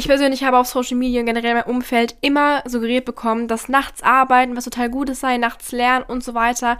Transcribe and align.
Ich 0.00 0.08
persönlich 0.08 0.44
habe 0.44 0.56
auf 0.56 0.66
Social 0.66 0.96
Media 0.96 1.20
und 1.20 1.26
generell 1.26 1.52
mein 1.52 1.64
Umfeld 1.64 2.16
immer 2.22 2.62
suggeriert 2.64 3.04
bekommen, 3.04 3.48
dass 3.48 3.68
nachts 3.68 4.02
arbeiten, 4.02 4.56
was 4.56 4.64
total 4.64 4.88
Gutes 4.88 5.20
sei, 5.20 5.36
nachts 5.36 5.72
lernen 5.72 6.06
und 6.08 6.24
so 6.24 6.32
weiter. 6.32 6.78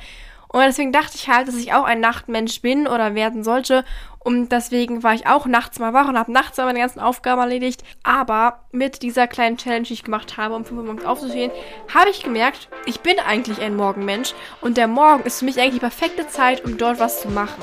Und 0.49 0.63
deswegen 0.63 0.91
dachte 0.91 1.17
ich 1.17 1.29
halt, 1.29 1.47
dass 1.47 1.57
ich 1.57 1.75
auch 1.75 1.85
ein 1.85 2.01
Nachtmensch 2.01 2.63
bin 2.63 2.87
oder 2.87 3.15
werden 3.15 3.45
sollte. 3.45 3.85
Und 4.21 4.49
deswegen 4.53 5.03
war 5.03 5.13
ich 5.13 5.27
auch 5.27 5.45
nachts 5.45 5.79
mal 5.79 5.93
wach 5.93 6.09
und 6.09 6.19
habe 6.19 6.33
nachts 6.33 6.57
meine 6.57 6.79
ganzen 6.79 7.01
Aufgaben 7.01 7.43
erledigt. 7.43 7.85
Aber 8.05 8.65
mit 8.73 9.03
dieser 9.03 9.27
kleinen 9.27 9.59
Challenge, 9.59 9.83
die 9.83 9.93
ich 9.93 10.05
gemacht 10.05 10.39
habe, 10.39 10.55
um 10.55 10.65
5 10.65 10.81
Uhr 10.81 10.87
morgens 10.87 11.05
aufzustehen, 11.05 11.53
habe 11.93 12.09
ich 12.09 12.23
gemerkt, 12.23 12.71
ich 12.87 13.01
bin 13.01 13.19
eigentlich 13.19 13.61
ein 13.61 13.77
Morgenmensch. 13.77 14.33
Und 14.63 14.79
der 14.79 14.89
Morgen 14.89 15.25
ist 15.25 15.41
für 15.41 15.45
mich 15.45 15.61
eigentlich 15.61 15.75
die 15.75 15.81
perfekte 15.81 16.27
Zeit, 16.27 16.65
um 16.65 16.79
dort 16.79 16.99
was 16.99 17.21
zu 17.21 17.29
machen. 17.29 17.63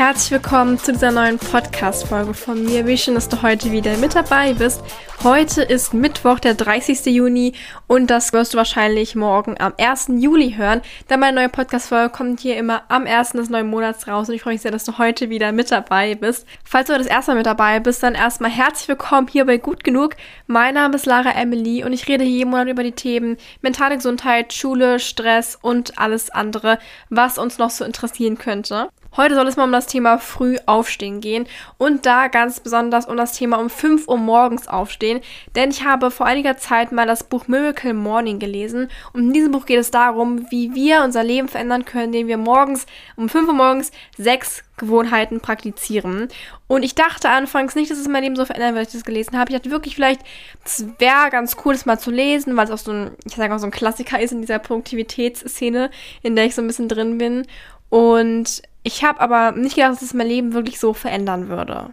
Herzlich 0.00 0.30
willkommen 0.30 0.78
zu 0.78 0.92
dieser 0.92 1.10
neuen 1.10 1.38
Podcast-Folge 1.38 2.32
von 2.32 2.64
mir. 2.64 2.86
Wie 2.86 2.96
schön, 2.96 3.16
dass 3.16 3.28
du 3.28 3.42
heute 3.42 3.70
wieder 3.70 3.98
mit 3.98 4.14
dabei 4.14 4.54
bist. 4.54 4.80
Heute 5.22 5.60
ist 5.60 5.92
Mittwoch, 5.92 6.38
der 6.38 6.54
30. 6.54 7.04
Juni 7.04 7.52
und 7.86 8.06
das 8.06 8.32
wirst 8.32 8.54
du 8.54 8.56
wahrscheinlich 8.56 9.14
morgen 9.14 9.60
am 9.60 9.74
1. 9.76 10.06
Juli 10.16 10.54
hören, 10.56 10.80
denn 11.10 11.20
meine 11.20 11.36
neue 11.36 11.48
Podcast-Folge 11.50 12.08
kommt 12.08 12.40
hier 12.40 12.56
immer 12.56 12.84
am 12.88 13.06
1. 13.06 13.32
des 13.32 13.50
neuen 13.50 13.68
Monats 13.68 14.08
raus 14.08 14.30
und 14.30 14.36
ich 14.36 14.42
freue 14.42 14.54
mich 14.54 14.62
sehr, 14.62 14.70
dass 14.70 14.84
du 14.84 14.96
heute 14.96 15.28
wieder 15.28 15.52
mit 15.52 15.70
dabei 15.70 16.14
bist. 16.14 16.46
Falls 16.64 16.86
du 16.86 16.96
das 16.96 17.06
erste 17.06 17.32
Mal 17.32 17.36
mit 17.36 17.46
dabei 17.46 17.78
bist, 17.78 18.02
dann 18.02 18.14
erstmal 18.14 18.50
herzlich 18.50 18.88
willkommen 18.88 19.28
hier 19.28 19.44
bei 19.44 19.58
Gut 19.58 19.84
Genug. 19.84 20.16
Mein 20.46 20.72
Name 20.72 20.96
ist 20.96 21.04
Lara 21.04 21.32
Emily 21.32 21.84
und 21.84 21.92
ich 21.92 22.08
rede 22.08 22.24
hier 22.24 22.38
jeden 22.38 22.50
Monat 22.52 22.68
über 22.68 22.84
die 22.84 22.92
Themen 22.92 23.36
mentale 23.60 23.96
Gesundheit, 23.96 24.54
Schule, 24.54 24.98
Stress 24.98 25.58
und 25.60 25.98
alles 25.98 26.30
andere, 26.30 26.78
was 27.10 27.36
uns 27.36 27.58
noch 27.58 27.68
so 27.68 27.84
interessieren 27.84 28.38
könnte. 28.38 28.88
Heute 29.16 29.34
soll 29.34 29.48
es 29.48 29.56
mal 29.56 29.64
um 29.64 29.72
das 29.72 29.86
Thema 29.86 30.18
früh 30.18 30.56
aufstehen 30.66 31.20
gehen 31.20 31.46
und 31.78 32.06
da 32.06 32.28
ganz 32.28 32.60
besonders 32.60 33.06
um 33.06 33.16
das 33.16 33.32
Thema 33.32 33.58
um 33.58 33.68
5 33.68 34.06
Uhr 34.06 34.18
morgens 34.18 34.68
aufstehen, 34.68 35.20
denn 35.56 35.70
ich 35.70 35.84
habe 35.84 36.12
vor 36.12 36.26
einiger 36.26 36.56
Zeit 36.56 36.92
mal 36.92 37.06
das 37.06 37.24
Buch 37.24 37.48
Miracle 37.48 37.92
Morning 37.92 38.38
gelesen 38.38 38.88
und 39.12 39.22
in 39.22 39.32
diesem 39.32 39.52
Buch 39.52 39.66
geht 39.66 39.80
es 39.80 39.90
darum, 39.90 40.46
wie 40.50 40.74
wir 40.74 41.02
unser 41.02 41.24
Leben 41.24 41.48
verändern 41.48 41.84
können, 41.84 42.06
indem 42.06 42.28
wir 42.28 42.38
morgens 42.38 42.86
um 43.16 43.28
5 43.28 43.48
Uhr 43.48 43.54
morgens 43.54 43.90
sechs 44.16 44.62
Gewohnheiten 44.76 45.40
praktizieren. 45.40 46.28
Und 46.66 46.84
ich 46.84 46.94
dachte 46.94 47.28
anfangs 47.28 47.74
nicht, 47.74 47.90
dass 47.90 47.98
es 47.98 48.08
mein 48.08 48.22
Leben 48.22 48.36
so 48.36 48.44
verändern 48.44 48.74
wird, 48.74 48.86
als 48.86 48.94
ich 48.94 49.00
das 49.00 49.04
gelesen 49.04 49.38
habe. 49.38 49.50
Ich 49.50 49.56
dachte 49.56 49.70
wirklich 49.70 49.94
vielleicht, 49.94 50.22
es 50.64 50.86
wäre 50.98 51.30
ganz 51.30 51.56
cool, 51.64 51.74
das 51.74 51.84
mal 51.84 51.98
zu 51.98 52.10
lesen, 52.10 52.56
weil 52.56 52.64
es 52.64 52.70
auch 52.70 52.78
so 52.78 52.92
ein, 52.92 53.10
ich 53.26 53.34
sage 53.34 53.54
auch 53.54 53.58
so 53.58 53.66
ein 53.66 53.72
Klassiker 53.72 54.20
ist 54.20 54.32
in 54.32 54.40
dieser 54.40 54.58
Produktivitätsszene, 54.58 55.90
in 56.22 56.34
der 56.34 56.46
ich 56.46 56.54
so 56.54 56.62
ein 56.62 56.66
bisschen 56.66 56.88
drin 56.88 57.18
bin. 57.18 57.46
Und 57.90 58.62
ich 58.82 59.04
habe 59.04 59.20
aber 59.20 59.52
nicht 59.52 59.76
gedacht, 59.76 59.92
dass 59.92 60.02
es 60.02 60.14
mein 60.14 60.28
Leben 60.28 60.52
wirklich 60.52 60.80
so 60.80 60.92
verändern 60.94 61.48
würde. 61.48 61.92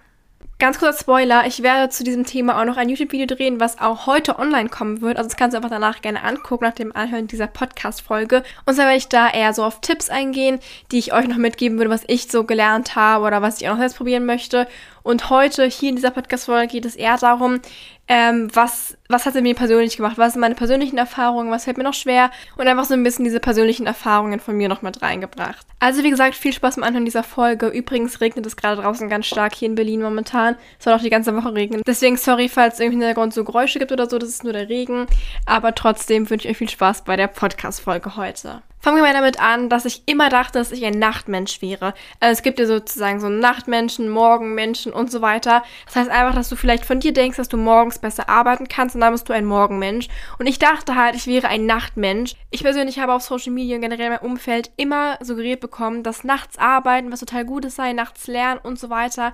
Ganz 0.59 0.79
kurzer 0.79 0.97
Spoiler, 0.99 1.45
ich 1.45 1.61
werde 1.61 1.89
zu 1.89 2.03
diesem 2.03 2.25
Thema 2.25 2.59
auch 2.59 2.65
noch 2.65 2.77
ein 2.77 2.89
YouTube-Video 2.89 3.27
drehen, 3.27 3.59
was 3.59 3.79
auch 3.79 4.07
heute 4.07 4.39
online 4.39 4.69
kommen 4.69 5.01
wird. 5.01 5.17
Also 5.17 5.29
das 5.29 5.37
kannst 5.37 5.53
du 5.53 5.57
einfach 5.57 5.69
danach 5.69 6.01
gerne 6.01 6.23
angucken, 6.23 6.65
nach 6.65 6.73
dem 6.73 6.95
Anhören 6.95 7.27
dieser 7.27 7.45
Podcast-Folge. 7.45 8.41
Und 8.65 8.73
zwar 8.73 8.85
werde 8.85 8.97
ich 8.97 9.07
da 9.07 9.29
eher 9.29 9.53
so 9.53 9.63
auf 9.63 9.81
Tipps 9.81 10.09
eingehen, 10.09 10.59
die 10.91 10.97
ich 10.97 11.13
euch 11.13 11.27
noch 11.27 11.37
mitgeben 11.37 11.77
würde, 11.77 11.91
was 11.91 12.05
ich 12.07 12.27
so 12.31 12.43
gelernt 12.43 12.95
habe 12.95 13.25
oder 13.25 13.43
was 13.43 13.61
ich 13.61 13.67
auch 13.67 13.73
noch 13.73 13.79
selbst 13.81 13.97
probieren 13.97 14.25
möchte. 14.25 14.67
Und 15.07 15.29
heute 15.29 15.63
hier 15.63 15.87
in 15.87 15.95
dieser 15.95 16.11
Podcast-Folge 16.11 16.67
geht 16.67 16.83
es 16.83 16.97
eher 16.97 17.15
darum, 17.15 17.61
ähm, 18.09 18.49
was, 18.53 18.97
was 19.07 19.25
hat 19.25 19.35
es 19.35 19.41
mir 19.41 19.55
persönlich 19.55 19.95
gemacht, 19.95 20.17
was 20.17 20.33
sind 20.33 20.41
meine 20.41 20.53
persönlichen 20.53 20.97
Erfahrungen, 20.97 21.49
was 21.49 21.63
fällt 21.63 21.77
mir 21.77 21.85
noch 21.85 21.93
schwer 21.93 22.29
und 22.57 22.67
einfach 22.67 22.83
so 22.83 22.93
ein 22.93 23.03
bisschen 23.03 23.23
diese 23.23 23.39
persönlichen 23.39 23.85
Erfahrungen 23.85 24.41
von 24.41 24.57
mir 24.57 24.67
noch 24.67 24.81
mit 24.81 25.01
reingebracht. 25.01 25.65
Also 25.79 26.03
wie 26.03 26.09
gesagt, 26.09 26.35
viel 26.35 26.51
Spaß 26.51 26.75
beim 26.75 26.83
Anhören 26.83 27.05
dieser 27.05 27.23
Folge. 27.23 27.67
Übrigens 27.67 28.19
regnet 28.19 28.45
es 28.45 28.57
gerade 28.57 28.81
draußen 28.81 29.07
ganz 29.07 29.27
stark 29.27 29.55
hier 29.55 29.69
in 29.69 29.75
Berlin 29.75 30.01
momentan. 30.01 30.57
Es 30.77 30.83
soll 30.83 30.93
auch 30.93 31.01
die 31.01 31.09
ganze 31.09 31.33
Woche 31.33 31.55
regnen. 31.55 31.83
Deswegen 31.87 32.17
sorry, 32.17 32.49
falls 32.49 32.73
es 32.73 32.79
irgendwie 32.81 32.97
im 32.97 33.01
Hintergrund 33.03 33.33
so 33.33 33.45
Geräusche 33.45 33.79
gibt 33.79 33.93
oder 33.93 34.09
so, 34.09 34.17
das 34.17 34.27
ist 34.27 34.43
nur 34.43 34.51
der 34.51 34.67
Regen. 34.67 35.07
Aber 35.45 35.73
trotzdem 35.73 36.29
wünsche 36.29 36.49
ich 36.49 36.51
euch 36.51 36.57
viel 36.57 36.69
Spaß 36.69 37.05
bei 37.05 37.15
der 37.15 37.27
Podcast-Folge 37.27 38.17
heute. 38.17 38.61
Fangen 38.87 38.99
wir 38.99 39.03
mal 39.03 39.13
damit 39.13 39.41
an, 39.41 39.67
dass 39.67 39.83
ich 39.83 40.03
immer 40.05 40.29
dachte, 40.29 40.59
dass 40.59 40.71
ich 40.71 40.85
ein 40.85 40.97
Nachtmensch 40.97 41.61
wäre. 41.61 41.93
Also 42.21 42.31
es 42.31 42.41
gibt 42.41 42.57
ja 42.57 42.65
sozusagen 42.65 43.19
so 43.19 43.27
Nachtmenschen, 43.27 44.07
Morgenmenschen 44.07 44.93
und 44.93 45.11
so 45.11 45.21
weiter. 45.21 45.61
Das 45.87 45.97
heißt 45.97 46.09
einfach, 46.09 46.33
dass 46.33 46.47
du 46.47 46.55
vielleicht 46.55 46.85
von 46.85 47.01
dir 47.01 47.11
denkst, 47.11 47.35
dass 47.35 47.49
du 47.49 47.57
morgens 47.57 47.99
besser 47.99 48.29
arbeiten 48.29 48.69
kannst 48.69 48.95
und 48.95 49.01
dann 49.01 49.11
bist 49.11 49.27
du 49.27 49.33
ein 49.33 49.43
Morgenmensch. 49.43 50.07
Und 50.39 50.47
ich 50.47 50.57
dachte 50.57 50.95
halt, 50.95 51.15
ich 51.15 51.27
wäre 51.27 51.49
ein 51.49 51.65
Nachtmensch. 51.65 52.35
Ich 52.49 52.63
persönlich 52.63 52.97
habe 52.99 53.13
auf 53.13 53.23
Social 53.23 53.51
Media 53.51 53.75
und 53.75 53.81
generell 53.81 54.09
mein 54.09 54.19
Umfeld 54.19 54.71
immer 54.77 55.17
suggeriert 55.19 55.59
bekommen, 55.59 56.01
dass 56.01 56.23
nachts 56.23 56.57
arbeiten, 56.57 57.11
was 57.11 57.19
total 57.19 57.43
Gutes 57.43 57.75
sei, 57.75 57.91
nachts 57.91 58.27
lernen 58.27 58.61
und 58.63 58.79
so 58.79 58.89
weiter. 58.89 59.33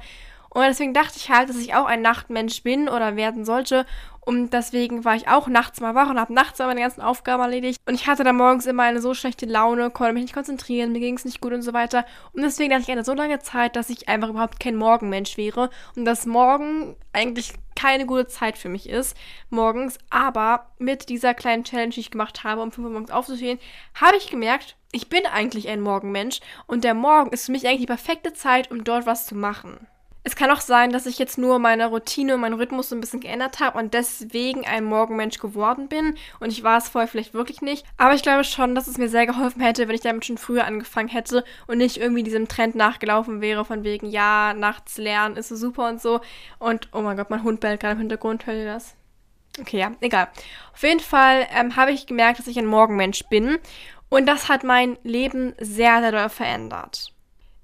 Und 0.53 0.61
deswegen 0.61 0.93
dachte 0.93 1.17
ich 1.17 1.29
halt, 1.29 1.49
dass 1.49 1.57
ich 1.57 1.73
auch 1.73 1.85
ein 1.85 2.01
Nachtmensch 2.01 2.61
bin 2.63 2.87
oder 2.87 3.15
werden 3.15 3.43
sollte. 3.43 3.85
Und 4.25 4.51
deswegen 4.51 5.03
war 5.03 5.15
ich 5.15 5.27
auch 5.27 5.47
nachts 5.47 5.81
mal 5.81 5.95
wach 5.95 6.09
und 6.09 6.19
habe 6.19 6.33
nachts 6.33 6.59
meine 6.59 6.79
ganzen 6.79 7.01
Aufgaben 7.01 7.43
erledigt. 7.43 7.81
Und 7.85 7.95
ich 7.95 8.07
hatte 8.07 8.23
dann 8.23 8.37
morgens 8.37 8.65
immer 8.65 8.83
eine 8.83 9.01
so 9.01 9.13
schlechte 9.13 9.45
Laune, 9.45 9.89
konnte 9.89 10.13
mich 10.13 10.23
nicht 10.23 10.33
konzentrieren, 10.33 10.93
mir 10.93 10.99
ging 10.99 11.17
es 11.17 11.25
nicht 11.25 11.41
gut 11.41 11.51
und 11.51 11.61
so 11.61 11.73
weiter. 11.73 12.05
Und 12.31 12.43
deswegen 12.43 12.69
dachte 12.69 12.83
ich 12.83 12.91
eine 12.91 13.03
so 13.03 13.13
lange 13.13 13.39
Zeit, 13.39 13.75
dass 13.75 13.89
ich 13.89 14.07
einfach 14.07 14.29
überhaupt 14.29 14.59
kein 14.59 14.75
Morgenmensch 14.75 15.35
wäre. 15.37 15.69
Und 15.95 16.05
dass 16.05 16.25
morgen 16.25 16.95
eigentlich 17.11 17.53
keine 17.75 18.05
gute 18.05 18.27
Zeit 18.27 18.57
für 18.57 18.69
mich 18.69 18.87
ist, 18.87 19.17
morgens. 19.49 19.97
Aber 20.09 20.67
mit 20.77 21.09
dieser 21.09 21.33
kleinen 21.33 21.65
Challenge, 21.65 21.89
die 21.89 21.99
ich 21.99 22.11
gemacht 22.11 22.43
habe, 22.43 22.61
um 22.61 22.71
5 22.71 22.85
Uhr 22.85 22.93
morgens 22.93 23.11
aufzustehen, 23.11 23.59
habe 23.99 24.15
ich 24.15 24.29
gemerkt, 24.29 24.77
ich 24.93 25.09
bin 25.09 25.25
eigentlich 25.25 25.67
ein 25.67 25.81
Morgenmensch. 25.81 26.39
Und 26.67 26.85
der 26.85 26.93
Morgen 26.93 27.31
ist 27.31 27.47
für 27.47 27.51
mich 27.51 27.67
eigentlich 27.67 27.81
die 27.81 27.87
perfekte 27.87 28.31
Zeit, 28.31 28.71
um 28.71 28.83
dort 28.85 29.05
was 29.05 29.25
zu 29.25 29.35
machen. 29.35 29.87
Es 30.25 30.37
kann 30.37 30.51
auch 30.51 30.61
sein, 30.61 30.91
dass 30.91 31.05
ich 31.05 31.19
jetzt 31.19 31.37
nur 31.37 31.59
meine 31.59 31.87
Routine 31.87 32.35
und 32.35 32.41
meinen 32.41 32.53
Rhythmus 32.53 32.89
so 32.89 32.95
ein 32.95 33.01
bisschen 33.01 33.19
geändert 33.19 33.59
habe 33.59 33.77
und 33.77 33.93
deswegen 33.93 34.65
ein 34.65 34.85
Morgenmensch 34.85 35.37
geworden 35.37 35.89
bin. 35.89 36.15
Und 36.39 36.51
ich 36.51 36.63
war 36.63 36.77
es 36.77 36.87
vorher 36.87 37.09
vielleicht 37.09 37.33
wirklich 37.33 37.61
nicht. 37.61 37.85
Aber 37.97 38.13
ich 38.13 38.23
glaube 38.23 38.45
schon, 38.45 38.73
dass 38.73 38.87
es 38.87 38.97
mir 38.97 39.09
sehr 39.09 39.25
geholfen 39.25 39.61
hätte, 39.61 39.87
wenn 39.87 39.95
ich 39.95 40.01
damit 40.01 40.25
schon 40.25 40.37
früher 40.37 40.65
angefangen 40.65 41.09
hätte 41.09 41.43
und 41.67 41.77
nicht 41.77 41.97
irgendwie 41.97 42.23
diesem 42.23 42.47
Trend 42.47 42.75
nachgelaufen 42.75 43.41
wäre, 43.41 43.65
von 43.65 43.83
wegen, 43.83 44.09
ja, 44.09 44.53
nachts 44.53 44.97
lernen 44.97 45.35
ist 45.35 45.49
so 45.49 45.57
super 45.57 45.89
und 45.89 46.01
so. 46.01 46.21
Und 46.57 46.87
oh 46.93 47.01
mein 47.01 47.17
Gott, 47.17 47.29
mein 47.29 47.43
Hund 47.43 47.59
bellt 47.59 47.81
gerade 47.81 47.93
im 47.93 47.99
Hintergrund, 47.99 48.45
hört 48.45 48.57
ihr 48.57 48.65
das? 48.65 48.95
Okay, 49.59 49.79
ja, 49.79 49.91
egal. 50.01 50.29
Auf 50.73 50.83
jeden 50.83 50.99
Fall 50.99 51.47
ähm, 51.53 51.75
habe 51.75 51.91
ich 51.91 52.07
gemerkt, 52.07 52.39
dass 52.39 52.47
ich 52.47 52.57
ein 52.57 52.65
Morgenmensch 52.65 53.23
bin. 53.29 53.59
Und 54.09 54.25
das 54.25 54.47
hat 54.47 54.63
mein 54.63 54.97
Leben 55.03 55.53
sehr, 55.59 55.99
sehr 56.01 56.11
doll 56.11 56.29
verändert. 56.29 57.12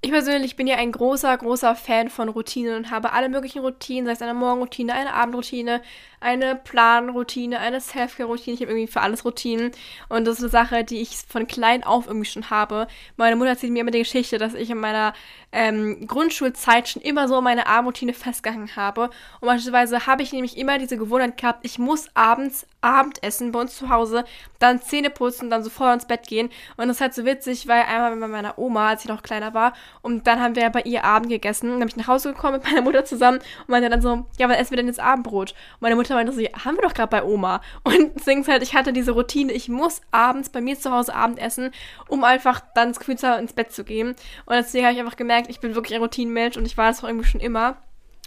Ich 0.02 0.10
persönlich 0.10 0.56
bin 0.56 0.66
ja 0.66 0.76
ein 0.76 0.92
großer, 0.92 1.36
großer 1.36 1.76
Fan 1.76 2.08
von 2.08 2.30
Routinen 2.30 2.74
und 2.76 2.90
habe 2.90 3.12
alle 3.12 3.28
möglichen 3.28 3.60
Routinen, 3.60 4.06
sei 4.06 4.12
es 4.12 4.22
eine 4.22 4.32
Morgenroutine, 4.32 4.94
eine 4.94 5.12
Abendroutine, 5.12 5.82
eine 6.20 6.54
Planroutine, 6.54 7.58
eine 7.58 7.80
Selfcare-Routine. 7.80 8.54
Ich 8.54 8.60
habe 8.60 8.70
irgendwie 8.72 8.92
für 8.92 9.00
alles 9.00 9.24
Routinen. 9.24 9.72
Und 10.08 10.26
das 10.26 10.36
ist 10.36 10.42
eine 10.42 10.50
Sache, 10.50 10.84
die 10.84 11.00
ich 11.00 11.16
von 11.28 11.46
klein 11.46 11.82
auf 11.82 12.06
irgendwie 12.06 12.28
schon 12.28 12.50
habe. 12.50 12.86
Meine 13.16 13.36
Mutter 13.36 13.50
erzählt 13.50 13.72
mir 13.72 13.80
immer 13.80 13.90
die 13.90 14.00
Geschichte, 14.00 14.38
dass 14.38 14.54
ich 14.54 14.70
in 14.70 14.78
meiner 14.78 15.14
ähm, 15.52 16.06
Grundschulzeit 16.06 16.88
schon 16.88 17.02
immer 17.02 17.26
so 17.26 17.40
meine 17.40 17.66
Abendroutine 17.66 18.12
festgehangen 18.12 18.76
habe. 18.76 19.10
Und 19.40 19.48
beispielsweise 19.48 20.06
habe 20.06 20.22
ich 20.22 20.32
nämlich 20.32 20.56
immer 20.56 20.78
diese 20.78 20.96
Gewohnheit 20.96 21.36
gehabt, 21.38 21.64
ich 21.64 21.78
muss 21.78 22.08
abends 22.14 22.66
Abendessen 22.82 23.52
bei 23.52 23.60
uns 23.60 23.76
zu 23.76 23.88
Hause, 23.90 24.24
dann 24.58 24.80
Zähne 24.80 25.10
putzen, 25.10 25.50
dann 25.50 25.62
sofort 25.62 25.94
ins 25.94 26.06
Bett 26.06 26.26
gehen. 26.26 26.50
Und 26.76 26.88
das 26.88 26.96
ist 26.96 27.00
halt 27.00 27.14
so 27.14 27.24
witzig, 27.24 27.68
weil 27.68 27.82
einmal 27.82 28.16
bei 28.16 28.28
meiner 28.28 28.58
Oma, 28.58 28.88
als 28.90 29.02
ich 29.02 29.08
noch 29.08 29.22
kleiner 29.22 29.54
war, 29.54 29.74
und 30.02 30.26
dann 30.26 30.40
haben 30.40 30.56
wir 30.56 30.70
bei 30.70 30.82
ihr 30.82 31.04
Abend 31.04 31.28
gegessen. 31.28 31.68
Dann 31.68 31.78
bin 31.80 31.88
ich 31.88 31.96
nach 31.96 32.08
Hause 32.08 32.32
gekommen 32.32 32.54
mit 32.54 32.64
meiner 32.64 32.82
Mutter 32.82 33.04
zusammen 33.04 33.38
und 33.38 33.68
meinte 33.68 33.90
dann 33.90 34.00
so, 34.00 34.24
ja, 34.38 34.48
was 34.48 34.56
essen 34.56 34.70
wir 34.70 34.76
denn 34.78 34.86
jetzt 34.86 35.00
Abendbrot? 35.00 35.50
Und 35.50 35.82
meine 35.82 35.96
Mutter 35.96 36.09
Mutter 36.10 36.14
meinte 36.16 36.32
so, 36.32 36.64
haben 36.64 36.76
wir 36.76 36.82
doch 36.82 36.94
gerade 36.94 37.10
bei 37.10 37.24
Oma. 37.24 37.60
Und 37.84 38.12
deswegen 38.16 38.46
halt, 38.46 38.62
ich 38.62 38.74
hatte 38.74 38.92
diese 38.92 39.12
Routine, 39.12 39.52
ich 39.52 39.68
muss 39.68 40.00
abends 40.10 40.48
bei 40.48 40.60
mir 40.60 40.78
zu 40.78 40.90
Hause 40.90 41.14
Abend 41.14 41.38
essen, 41.38 41.70
um 42.08 42.24
einfach 42.24 42.60
dann 42.74 42.88
das 42.88 42.98
Gefühl 42.98 43.18
zu 43.18 43.28
haben, 43.28 43.40
ins 43.40 43.52
Bett 43.52 43.72
zu 43.72 43.84
gehen. 43.84 44.08
Und 44.46 44.54
deswegen 44.54 44.84
habe 44.84 44.94
ich 44.94 45.00
einfach 45.00 45.16
gemerkt, 45.16 45.48
ich 45.48 45.60
bin 45.60 45.74
wirklich 45.74 45.94
ein 45.94 46.02
Routinenmensch 46.02 46.56
und 46.56 46.66
ich 46.66 46.76
war 46.76 46.88
das 46.88 47.02
auch 47.02 47.08
irgendwie 47.08 47.28
schon 47.28 47.40
immer. 47.40 47.76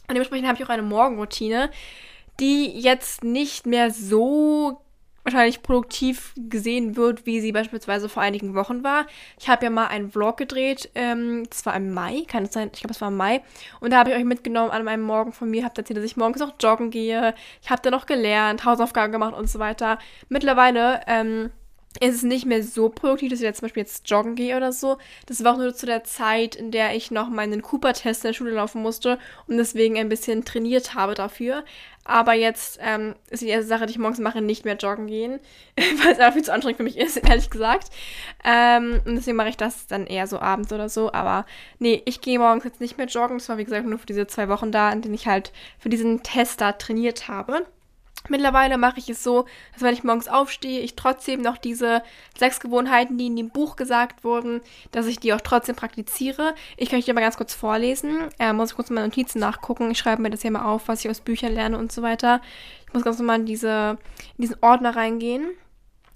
Und 0.08 0.16
dementsprechend 0.16 0.48
habe 0.48 0.58
ich 0.58 0.66
auch 0.66 0.70
eine 0.70 0.84
Morgenroutine, 0.84 1.70
die 2.40 2.68
jetzt 2.80 3.24
nicht 3.24 3.66
mehr 3.66 3.92
so 3.92 4.83
wahrscheinlich 5.24 5.64
produktiv 5.64 6.34
gesehen 6.38 6.96
wird, 6.96 7.26
wie 7.26 7.40
sie 7.40 7.52
beispielsweise 7.52 8.10
vor 8.10 8.22
einigen 8.22 8.56
Wochen 8.56 8.84
war. 8.84 9.06
Ich 9.40 9.50
habe 9.50 9.66
ja 9.66 9.70
mal 9.70 9.88
einen 9.88 10.12
Vlog 10.12 10.38
gedreht, 10.38 10.90
ähm, 10.96 11.46
das 11.50 11.66
war 11.66 11.76
im 11.76 11.94
Mai, 11.94 12.24
kann 12.28 12.44
es 12.44 12.54
sein, 12.54 12.70
ich 12.74 12.80
glaube, 12.82 12.94
es 12.94 13.02
war 13.02 13.08
im 13.08 13.18
Mai. 13.18 13.42
Und 13.80 13.92
da 13.92 14.00
habe 14.00 14.12
ich 14.12 14.16
euch 14.18 14.26
mitgenommen 14.26 14.72
an 14.72 14.84
meinem 14.84 15.04
Morgen 15.04 15.32
von 15.32 15.50
mir, 15.50 15.64
habe 15.64 15.76
erzählt, 15.78 15.98
dass 15.98 16.06
ich 16.06 16.18
morgens 16.18 16.40
noch 16.40 16.56
joggen 16.60 16.92
gehe. 16.92 17.34
Ich 17.62 17.70
habe 17.70 17.82
da 17.82 17.90
noch 17.90 18.06
gelernt, 18.06 18.66
Hausaufgaben 18.66 19.12
gemacht 19.12 19.36
und 19.36 19.50
so 19.50 19.60
weiter. 19.60 19.98
Mittlerweile, 20.30 21.02
ähm, 21.08 21.52
ist 22.00 22.16
es 22.16 22.24
nicht 22.24 22.46
mehr 22.46 22.64
so 22.64 22.90
produktiv, 22.90 23.30
dass 23.30 23.40
ich 23.40 23.46
jetzt 23.46 23.60
zum 23.60 23.68
Beispiel 23.68 23.84
jetzt 23.84 24.10
joggen 24.10 24.36
gehe 24.36 24.58
oder 24.58 24.72
so. 24.72 24.98
Das 25.28 25.44
war 25.44 25.54
auch 25.54 25.58
nur 25.58 25.76
zu 25.76 25.86
der 25.86 26.04
Zeit, 26.04 26.56
in 26.56 26.72
der 26.72 26.96
ich 26.96 27.12
noch 27.12 27.30
meinen 27.30 27.62
Cooper-Test 27.62 28.24
in 28.24 28.30
der 28.30 28.34
Schule 28.34 28.52
laufen 28.52 28.82
musste 28.82 29.20
und 29.48 29.58
deswegen 29.58 29.98
ein 29.98 30.10
bisschen 30.10 30.44
trainiert 30.44 30.96
habe 30.96 31.14
dafür. 31.14 31.64
Aber 32.06 32.34
jetzt 32.34 32.80
ähm, 32.82 33.16
ist 33.30 33.44
die 33.44 33.48
erste 33.48 33.68
Sache, 33.68 33.86
die 33.86 33.92
ich 33.92 33.98
morgens 33.98 34.20
mache, 34.20 34.42
nicht 34.42 34.66
mehr 34.66 34.76
joggen 34.76 35.08
gehen, 35.08 35.40
weil 35.76 36.12
es 36.12 36.20
einfach 36.20 36.34
viel 36.34 36.44
zu 36.44 36.52
anstrengend 36.52 36.78
für 36.78 36.84
mich 36.84 36.98
ist, 36.98 37.18
ehrlich 37.30 37.50
gesagt. 37.50 37.90
Ähm, 38.44 39.00
und 39.06 39.16
deswegen 39.16 39.38
mache 39.38 39.50
ich 39.50 39.58
das 39.58 39.88
dann 39.88 40.06
eher 40.06 40.28
so 40.28 40.40
abends 40.40 40.74
oder 40.74 40.90
so. 40.90 41.14
Aber 41.14 41.46
nee, 41.80 42.02
ich 42.06 42.20
gehe 42.22 42.40
morgens 42.40 42.66
jetzt 42.66 42.82
nicht 42.82 42.98
mehr 42.98 43.08
joggen. 43.08 43.38
Das 43.38 43.48
war 43.48 43.58
wie 43.58 43.64
gesagt 43.64 43.86
nur 43.86 44.00
für 44.00 44.06
diese 44.06 44.28
zwei 44.28 44.50
Wochen 44.50 44.72
da, 44.72 44.92
in 44.92 45.02
denen 45.02 45.14
ich 45.14 45.28
halt 45.28 45.54
für 45.80 45.90
diesen 45.90 46.24
Test 46.24 46.60
da 46.60 46.74
trainiert 46.74 47.28
habe. 47.30 47.66
Mittlerweile 48.30 48.78
mache 48.78 49.00
ich 49.00 49.10
es 49.10 49.22
so, 49.22 49.46
dass 49.74 49.82
wenn 49.82 49.94
ich 49.94 50.06
morgens 50.06 50.30
aufstehe, 50.30 50.80
ich 50.80 50.96
trotzdem 50.96 51.42
noch 51.42 51.58
diese 51.58 52.04
sechs 52.38 52.62
Gewohnheiten, 52.62 53.18
die 53.18 53.28
in 53.28 53.36
dem 53.36 53.50
Buch 53.50 53.76
gesagt 53.76 54.24
wurden, 54.24 54.62
dass 54.92 55.08
ich 55.08 55.20
die 55.20 55.34
auch 55.34 55.42
trotzdem 55.42 55.76
praktiziere. 55.76 56.56
Ich 56.78 56.90
kann 56.90 57.00
euch 57.00 57.06
die 57.06 57.12
mal 57.12 57.20
ganz 57.20 57.36
kurz 57.36 57.54
vorlesen. 57.54 58.30
Äh, 58.40 58.54
muss 58.54 58.72
ich 58.72 58.76
kurz 58.76 58.90
meine 58.90 59.08
Notizen 59.08 59.40
nachgucken. 59.40 59.92
Ich 59.92 59.98
schreibe 59.98 60.22
mir 60.22 60.30
das 60.30 60.42
hier 60.42 60.52
mal 60.52 60.66
auf, 60.66 60.88
was 60.88 61.04
ich 61.04 61.12
aus 61.12 61.20
Büchern 61.20 61.54
lerne 61.54 61.78
und 61.78 61.92
so 61.92 62.02
weiter. 62.02 62.42
Ich 62.88 62.94
muss 62.94 63.04
ganz 63.04 63.20
normal 63.20 63.42
in, 63.42 63.46
diese, 63.46 63.98
in 64.38 64.42
diesen 64.44 64.58
Ordner 64.62 64.96
reingehen 64.96 65.50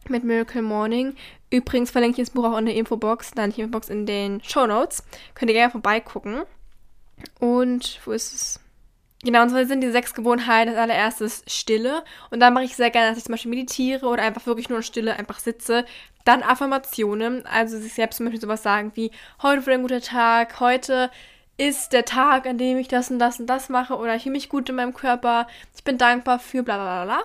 mit 0.07 0.23
Miracle 0.23 0.61
Morning. 0.61 1.13
Übrigens 1.49 1.91
verlinke 1.91 2.21
ich 2.21 2.27
das 2.27 2.33
Buch 2.33 2.45
auch 2.45 2.57
in 2.57 2.65
der 2.65 2.75
Infobox, 2.75 3.31
dann 3.31 3.51
die 3.51 3.61
Infobox 3.61 3.89
in 3.89 4.05
den 4.05 4.41
Show 4.43 4.65
Notes. 4.65 5.03
Könnt 5.35 5.51
ihr 5.51 5.55
gerne 5.55 5.71
vorbeigucken. 5.71 6.43
Und 7.39 7.99
wo 8.05 8.11
ist 8.11 8.33
es? 8.33 8.59
Genau, 9.23 9.41
und 9.41 9.49
zwar 9.49 9.65
sind 9.65 9.81
die 9.81 9.91
sechs 9.91 10.13
Gewohnheiten. 10.13 10.71
Das 10.71 10.79
allererste 10.79 11.25
ist 11.25 11.49
Stille. 11.49 12.03
Und 12.29 12.39
dann 12.39 12.53
mache 12.53 12.65
ich 12.65 12.75
sehr 12.75 12.91
gerne, 12.91 13.09
dass 13.09 13.17
ich 13.17 13.23
zum 13.23 13.33
Beispiel 13.33 13.49
meditiere 13.49 14.05
oder 14.05 14.23
einfach 14.23 14.45
wirklich 14.45 14.69
nur 14.69 14.79
in 14.79 14.83
Stille 14.83 15.15
einfach 15.17 15.39
sitze. 15.39 15.85
Dann 16.23 16.43
Affirmationen, 16.43 17.45
also 17.45 17.79
sich 17.79 17.93
selbst 17.93 18.17
zum 18.17 18.27
Beispiel 18.27 18.41
sowas 18.41 18.61
sagen 18.63 18.91
wie, 18.95 19.11
heute 19.41 19.65
wird 19.65 19.75
ein 19.75 19.81
guter 19.81 20.01
Tag, 20.01 20.59
heute 20.59 21.09
ist 21.57 21.91
der 21.91 22.05
Tag, 22.05 22.45
an 22.45 22.59
dem 22.59 22.77
ich 22.77 22.87
das 22.87 23.09
und 23.09 23.17
das 23.17 23.39
und 23.39 23.47
das 23.47 23.69
mache 23.69 23.95
oder 23.95 24.15
ich 24.15 24.23
fühle 24.23 24.33
mich 24.33 24.49
gut 24.49 24.69
in 24.69 24.75
meinem 24.75 24.93
Körper, 24.93 25.47
ich 25.75 25.83
bin 25.83 25.97
dankbar 25.97 26.37
für 26.37 26.61
bla 26.61 26.77
bla 26.77 27.05
bla. 27.05 27.23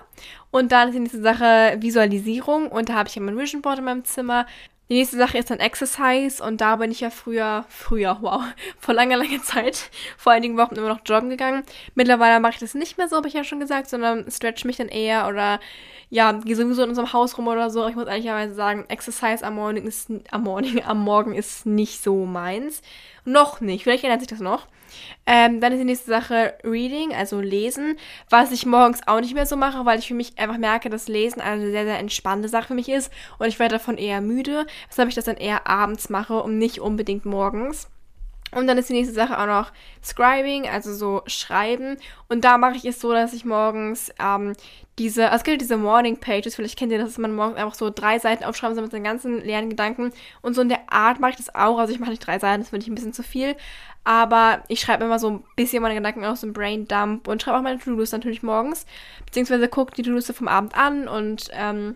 Und 0.49 0.71
dann 0.71 0.87
ist 0.87 0.95
die 0.95 0.99
nächste 0.99 1.21
Sache 1.21 1.75
Visualisierung 1.79 2.69
und 2.69 2.89
da 2.89 2.95
habe 2.95 3.09
ich 3.09 3.15
ja 3.15 3.21
mein 3.21 3.37
Vision 3.37 3.61
Board 3.61 3.79
in 3.79 3.85
meinem 3.85 4.05
Zimmer. 4.05 4.47
Die 4.93 4.99
nächste 4.99 5.17
Sache 5.17 5.39
ist 5.39 5.49
dann 5.49 5.59
Exercise 5.59 6.43
und 6.43 6.61
da 6.61 6.75
bin 6.75 6.91
ich 6.91 6.99
ja 6.99 7.09
früher, 7.09 7.65
früher, 7.67 8.19
wow, 8.21 8.43
vor 8.77 8.93
langer, 8.93 9.17
langer 9.17 9.41
Zeit, 9.41 9.89
vor 10.19 10.33
einigen 10.33 10.55
Wochen 10.55 10.75
immer 10.75 10.89
noch 10.89 10.99
joggen 11.03 11.31
gegangen. 11.31 11.63
Mittlerweile 11.95 12.39
mache 12.39 12.53
ich 12.53 12.59
das 12.59 12.75
nicht 12.75 12.99
mehr 12.99 13.07
so, 13.07 13.15
habe 13.15 13.27
ich 13.27 13.33
ja 13.33 13.43
schon 13.43 13.59
gesagt, 13.59 13.89
sondern 13.89 14.29
stretch 14.29 14.65
mich 14.65 14.77
dann 14.77 14.89
eher 14.89 15.27
oder 15.27 15.59
ja, 16.11 16.33
gehe 16.33 16.55
sowieso 16.55 16.83
in 16.83 16.89
unserem 16.89 17.11
Haus 17.11 17.39
rum 17.39 17.47
oder 17.47 17.71
so. 17.71 17.87
Ich 17.87 17.95
muss 17.95 18.05
ehrlicherweise 18.05 18.53
sagen, 18.53 18.85
Exercise 18.87 19.43
am 19.43 19.55
Morning 19.55 19.87
ist, 19.87 20.11
am 20.29 20.43
Morning, 20.43 20.83
am 20.85 21.03
Morgen 21.03 21.33
ist 21.33 21.65
nicht 21.65 22.03
so 22.03 22.27
meins. 22.27 22.83
Noch 23.25 23.61
nicht, 23.61 23.81
vielleicht 23.81 24.03
ändert 24.03 24.19
sich 24.19 24.29
das 24.29 24.41
noch. 24.41 24.67
Ähm, 25.25 25.61
dann 25.61 25.71
ist 25.71 25.79
die 25.79 25.85
nächste 25.85 26.09
Sache 26.09 26.53
Reading, 26.63 27.13
also 27.13 27.39
Lesen, 27.39 27.97
was 28.29 28.51
ich 28.51 28.65
morgens 28.65 28.99
auch 29.07 29.21
nicht 29.21 29.33
mehr 29.33 29.45
so 29.45 29.55
mache, 29.55 29.85
weil 29.85 29.99
ich 29.99 30.07
für 30.07 30.13
mich 30.13 30.37
einfach 30.37 30.57
merke, 30.57 30.89
dass 30.89 31.07
Lesen 31.07 31.41
eine 31.41 31.71
sehr, 31.71 31.85
sehr 31.85 31.99
entspannte 31.99 32.49
Sache 32.49 32.67
für 32.67 32.73
mich 32.73 32.89
ist 32.89 33.11
und 33.39 33.47
ich 33.47 33.59
werde 33.59 33.75
davon 33.75 33.97
eher 33.97 34.21
müde, 34.21 34.65
weshalb 34.89 35.09
ich 35.09 35.15
das 35.15 35.25
dann 35.25 35.37
eher 35.37 35.67
abends 35.67 36.09
mache 36.09 36.41
und 36.41 36.57
nicht 36.57 36.79
unbedingt 36.79 37.25
morgens. 37.25 37.87
Und 38.55 38.67
dann 38.67 38.77
ist 38.77 38.89
die 38.89 38.93
nächste 38.93 39.13
Sache 39.13 39.39
auch 39.39 39.45
noch 39.45 39.71
Scribing, 40.03 40.67
also 40.67 40.93
so 40.93 41.21
Schreiben. 41.27 41.97
Und 42.29 42.43
da 42.43 42.57
mache 42.57 42.75
ich 42.75 42.85
es 42.85 42.99
so, 42.99 43.11
dass 43.13 43.33
ich 43.33 43.45
morgens 43.45 44.11
ähm, 44.19 44.53
diese, 44.99 45.25
also 45.25 45.37
es 45.37 45.43
gibt 45.43 45.61
diese 45.61 45.77
Morning 45.77 46.17
Pages, 46.17 46.55
vielleicht 46.55 46.77
kennt 46.77 46.91
ihr 46.91 46.99
das, 46.99 47.09
dass 47.09 47.17
man 47.17 47.35
morgens 47.35 47.57
einfach 47.57 47.73
so 47.73 47.89
drei 47.89 48.19
Seiten 48.19 48.43
aufschreiben 48.43 48.75
soll 48.75 48.83
mit 48.83 48.91
seinen 48.91 49.03
ganzen 49.03 49.43
leeren 49.43 49.69
Gedanken. 49.69 50.11
Und 50.41 50.53
so 50.53 50.61
in 50.61 50.69
der 50.69 50.91
Art 50.91 51.19
mache 51.19 51.31
ich 51.31 51.37
das 51.37 51.53
auch. 51.55 51.77
Also 51.79 51.93
ich 51.93 51.99
mache 51.99 52.11
nicht 52.11 52.25
drei 52.25 52.39
Seiten, 52.39 52.61
das 52.61 52.69
finde 52.69 52.83
ich 52.83 52.91
ein 52.91 52.95
bisschen 52.95 53.13
zu 53.13 53.23
viel. 53.23 53.55
Aber 54.03 54.63
ich 54.67 54.81
schreibe 54.81 55.05
immer 55.05 55.17
so 55.17 55.29
ein 55.29 55.43
bisschen 55.55 55.81
meine 55.81 55.95
Gedanken 55.95 56.25
aus 56.25 56.41
dem 56.41 56.53
Brain 56.53 56.87
Dump 56.87 57.27
und 57.27 57.41
schreibe 57.41 57.57
auch 57.57 57.61
meine 57.61 57.79
To-Dos 57.79 58.11
natürlich 58.11 58.43
morgens. 58.43 58.85
Beziehungsweise 59.25 59.67
gucke 59.67 59.95
die 59.95 60.03
To-Dos 60.03 60.31
vom 60.31 60.47
Abend 60.47 60.75
an 60.75 61.07
und 61.07 61.49
ähm, 61.53 61.95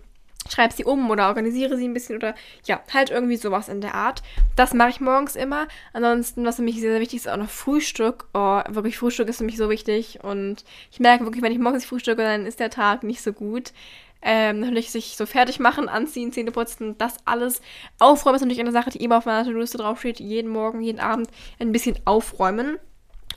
schreibe 0.52 0.74
sie 0.74 0.86
um 0.86 1.10
oder 1.10 1.28
organisiere 1.28 1.78
sie 1.78 1.88
ein 1.88 1.94
bisschen 1.94 2.18
oder 2.18 2.36
ja, 2.66 2.82
halt 2.94 3.10
irgendwie 3.10 3.38
sowas 3.38 3.70
in 3.70 3.82
der 3.82 3.96
Art. 3.96 4.24
Das 4.56 4.74
mache 4.74 4.90
ich 4.90 5.02
morgens 5.02 5.36
immer. 5.36 5.68
Ansonsten, 5.94 6.46
was 6.46 6.58
für 6.58 6.62
mich 6.62 6.80
sehr, 6.80 6.92
sehr 6.92 7.02
wichtig 7.02 7.20
ist, 7.20 7.30
auch 7.30 7.38
noch 7.38 7.50
Frühstück. 7.50 8.28
Oh, 8.34 8.62
wirklich, 8.70 8.98
Frühstück 8.98 9.30
ist 9.30 9.38
für 9.38 9.44
mich 9.44 9.58
so 9.58 9.70
wichtig 9.70 10.20
und 10.24 10.64
ich 10.92 11.00
merke 11.00 11.26
wirklich, 11.26 11.44
wenn 11.44 11.52
ich 11.52 11.60
morgens 11.60 11.86
frühstücke, 11.86 12.22
dann 12.22 12.46
ist 12.46 12.60
der 12.60 12.70
Tag 12.70 13.04
nicht 13.04 13.22
so 13.22 13.34
gut. 13.34 13.74
Ähm, 14.22 14.62
natürlich 14.62 14.92
sich 14.92 15.16
so 15.16 15.26
fertig 15.26 15.60
machen, 15.60 15.90
anziehen, 15.90 16.32
Zähne 16.32 16.52
putzen, 16.52 16.98
das 16.98 17.18
alles. 17.26 17.62
Aufräumen 18.00 18.36
ist 18.36 18.42
natürlich 18.42 18.60
eine 18.60 18.72
Sache, 18.72 18.90
die 18.90 19.04
immer 19.04 19.18
auf 19.18 19.26
meiner 19.26 19.46
To-Do-Liste 19.46 19.78
draufsteht. 19.78 20.20
Jeden 20.20 20.52
Morgen, 20.52 20.82
jeden 20.82 21.00
Abend 21.00 21.30
ein 21.60 21.72
bisschen 21.72 22.00
aufräumen. 22.06 22.80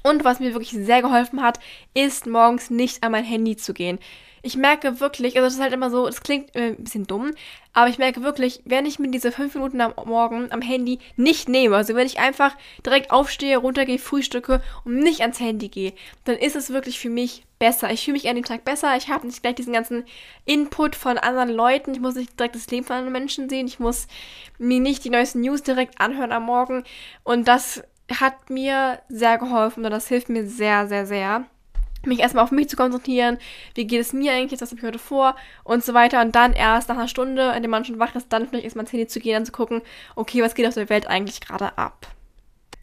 Und 0.03 0.25
was 0.25 0.41
mir 0.41 0.55
wirklich 0.55 0.71
sehr 0.71 1.03
geholfen 1.03 1.43
hat, 1.43 1.61
ist 1.95 2.27
morgens 2.27 2.71
nicht 2.71 3.03
an 3.03 3.13
mein 3.13 3.25
Handy 3.25 3.57
zu 3.57 3.75
gehen 3.75 3.99
ich 4.43 4.57
merke 4.57 5.01
wirklich, 5.01 5.37
also 5.37 5.47
das 5.47 5.55
ist 5.55 5.61
halt 5.61 5.73
immer 5.73 5.91
so, 5.91 6.07
das 6.07 6.23
klingt 6.23 6.55
äh, 6.57 6.71
ein 6.71 6.83
bisschen 6.83 7.07
dumm, 7.07 7.33
aber 7.73 7.89
ich 7.89 7.99
merke 7.99 8.23
wirklich, 8.23 8.63
wenn 8.65 8.87
ich 8.87 8.99
mir 8.99 9.11
diese 9.11 9.33
fünf 9.33 9.55
Minuten 9.55 9.81
am 9.81 9.93
Morgen 10.07 10.51
am 10.51 10.63
Handy 10.63 10.99
nicht 11.17 11.49
nehme, 11.49 11.77
also 11.77 11.95
wenn 11.95 12.07
ich 12.07 12.19
einfach 12.19 12.57
direkt 12.85 13.11
aufstehe, 13.11 13.59
runtergehe, 13.59 13.99
frühstücke 13.99 14.63
und 14.85 14.97
nicht 14.97 15.21
ans 15.21 15.41
Handy 15.41 15.69
gehe, 15.69 15.93
dann 16.25 16.37
ist 16.37 16.57
es 16.57 16.71
wirklich 16.71 16.99
für 16.99 17.11
mich 17.11 17.45
besser. 17.59 17.93
Ich 17.93 18.05
fühle 18.05 18.15
mich 18.15 18.29
an 18.29 18.37
dem 18.37 18.45
Tag 18.45 18.65
besser. 18.65 18.97
Ich 18.97 19.09
habe 19.09 19.27
nicht 19.27 19.43
gleich 19.43 19.55
diesen 19.55 19.75
ganzen 19.75 20.05
Input 20.47 20.97
von 20.97 21.19
anderen 21.19 21.51
Leuten. 21.51 21.93
Ich 21.93 22.01
muss 22.01 22.15
nicht 22.15 22.39
direkt 22.41 22.55
das 22.55 22.71
Leben 22.71 22.87
von 22.87 22.97
anderen 22.97 23.13
Menschen 23.13 23.51
sehen. 23.51 23.67
Ich 23.67 23.79
muss 23.79 24.09
mir 24.59 24.81
nicht 24.81 25.05
die 25.05 25.11
neuesten 25.11 25.43
News 25.43 25.63
direkt 25.63 26.01
anhören 26.01 26.33
am 26.33 26.45
Morgen. 26.45 26.85
Und 27.23 27.47
das 27.47 27.83
hat 28.19 28.51
mir 28.51 29.01
sehr 29.09 29.39
geholfen 29.39 29.85
und 29.85 29.91
das 29.91 30.09
hilft 30.09 30.29
mir 30.29 30.47
sehr, 30.47 30.89
sehr, 30.89 31.07
sehr 31.07 31.45
mich 32.07 32.21
erstmal 32.21 32.45
auf 32.45 32.51
mich 32.51 32.69
zu 32.69 32.77
konzentrieren, 32.77 33.37
wie 33.75 33.87
geht 33.87 34.01
es 34.01 34.13
mir 34.13 34.33
eigentlich, 34.33 34.61
was 34.61 34.71
habe 34.71 34.81
ich 34.81 34.87
heute 34.87 34.99
vor? 34.99 35.37
Und 35.65 35.85
so 35.85 35.93
weiter. 35.93 36.23
Und 36.23 36.35
dann 36.35 36.55
erst 36.55 36.89
nach 36.89 36.97
einer 36.97 37.09
Stunde, 37.09 37.53
in 37.55 37.63
der 37.63 37.71
man 37.71 37.85
schon 37.85 37.99
wach 37.99 38.15
ist, 38.15 38.33
dann 38.33 38.49
vielleicht 38.49 38.65
erstmal 38.65 38.85
ins 38.85 38.93
Handy 38.93 39.07
zu 39.07 39.21
gehen 39.21 39.37
und 39.37 39.45
zu 39.45 39.53
gucken, 39.53 39.83
okay, 40.17 40.43
was 40.43 40.55
geht 40.55 40.67
auf 40.67 40.75
der 40.75 40.89
Welt 40.89 41.07
eigentlich 41.07 41.41
gerade 41.43 41.77
ab 41.77 42.07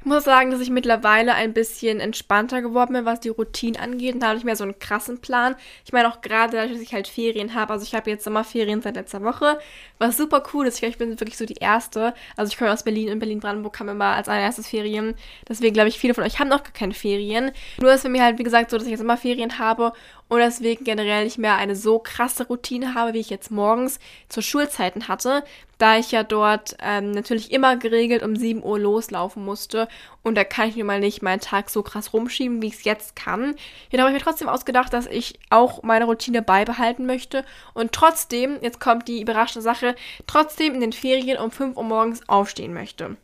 muss 0.08 0.24
sagen, 0.24 0.52
dass 0.52 0.60
ich 0.60 0.70
mittlerweile 0.70 1.34
ein 1.34 1.54
bisschen 1.54 2.00
entspannter 2.00 2.62
geworden 2.62 2.94
bin, 2.94 3.06
was 3.06 3.20
die 3.20 3.30
Routine 3.30 3.80
angeht. 3.80 4.16
Und 4.16 4.22
da 4.22 4.28
habe 4.28 4.38
ich 4.38 4.44
mehr 4.44 4.56
so 4.56 4.64
einen 4.64 4.80
krassen 4.80 5.20
Plan. 5.20 5.56
Ich 5.86 5.94
meine 5.94 6.10
auch 6.10 6.22
gerade, 6.22 6.68
dass 6.68 6.80
ich 6.80 6.94
halt 6.94 7.08
Ferien 7.08 7.54
habe. 7.54 7.74
Also 7.74 7.86
ich 7.86 7.94
habe 7.94 8.10
jetzt 8.10 8.24
Sommerferien 8.24 8.82
seit 8.82 8.96
letzter 8.96 9.24
Woche, 9.24 9.60
was 10.00 10.18
super 10.18 10.44
cool 10.54 10.68
ist. 10.68 10.82
Ich, 10.82 10.90
ich 10.90 10.98
bin 10.98 11.20
wirklich 11.20 11.38
so 11.38 11.46
die 11.46 11.56
Erste. 11.56 12.14
Also 12.36 12.52
ich 12.52 12.58
komme 12.58 12.72
aus 12.72 12.84
Berlin. 12.84 13.08
In 13.10 13.20
Berlin-Brandenburg 13.20 13.80
wir 13.80 13.92
immer 13.92 14.16
als 14.16 14.30
allererstes 14.30 14.68
Ferien. 14.68 15.16
Deswegen 15.48 15.74
glaube 15.74 15.90
ich, 15.90 16.00
viele 16.00 16.14
von 16.14 16.24
euch 16.24 16.40
haben 16.40 16.50
noch 16.50 16.64
gar 16.64 16.74
keine 16.74 16.94
Ferien. 16.94 17.52
Nur 17.80 17.94
ist 17.94 18.02
für 18.02 18.10
mich 18.10 18.22
halt, 18.22 18.40
wie 18.40 18.44
gesagt, 18.44 18.72
so, 18.72 18.78
dass 18.78 18.86
ich 18.86 18.92
jetzt 18.92 19.02
immer 19.02 19.18
Ferien 19.18 19.60
habe 19.60 19.94
und 20.30 20.40
deswegen 20.40 20.84
generell 20.84 21.24
nicht 21.24 21.38
mehr 21.38 21.56
eine 21.56 21.76
so 21.76 22.00
krasse 22.00 22.48
Routine 22.48 22.94
habe, 22.94 23.14
wie 23.14 23.20
ich 23.20 23.30
jetzt 23.30 23.52
morgens 23.52 24.00
zu 24.30 24.42
Schulzeiten 24.42 25.08
hatte, 25.08 25.44
da 25.78 25.98
ich 25.98 26.12
ja 26.12 26.24
dort 26.24 26.76
ähm, 26.82 27.12
natürlich 27.12 27.52
immer 27.52 27.78
geregelt 27.78 28.24
um 28.24 28.36
7 28.36 28.64
Uhr 28.64 28.80
loslaufen 28.80 29.46
musste 29.46 29.88
und 30.24 30.36
da 30.36 30.44
kann 30.44 30.70
ich 30.70 30.76
mir 30.76 30.84
mal 30.84 31.00
nicht 31.00 31.22
meinen 31.22 31.40
Tag 31.40 31.70
so 31.70 31.84
krass 31.84 32.14
rumschieben, 32.14 32.62
wie 32.62 32.68
ich 32.68 32.76
es 32.76 32.84
jetzt 32.84 33.16
kann. 33.16 33.56
Hier 33.90 34.00
habe 34.00 34.10
ich 34.10 34.18
mir 34.18 34.24
trotzdem 34.24 34.50
ausgedacht, 34.50 34.92
dass 34.94 35.08
ich 35.08 35.40
auch 35.50 35.84
meine 35.84 36.06
Routine 36.06 36.42
beibehalten 36.42 37.06
möchte 37.06 37.46
und 37.74 37.92
trotzdem, 37.92 38.58
jetzt 38.62 38.80
kommt 38.80 39.08
die 39.08 39.22
überraschende 39.22 39.64
Sache, 39.64 39.96
trotzdem 40.26 40.74
in 40.74 40.82
den 40.82 40.94
Ferien 40.94 41.38
um 41.38 41.52
5 41.52 41.78
Uhr 41.78 41.84
morgens 41.84 42.28
aufstehen 42.28 42.74
möchte. 42.74 43.18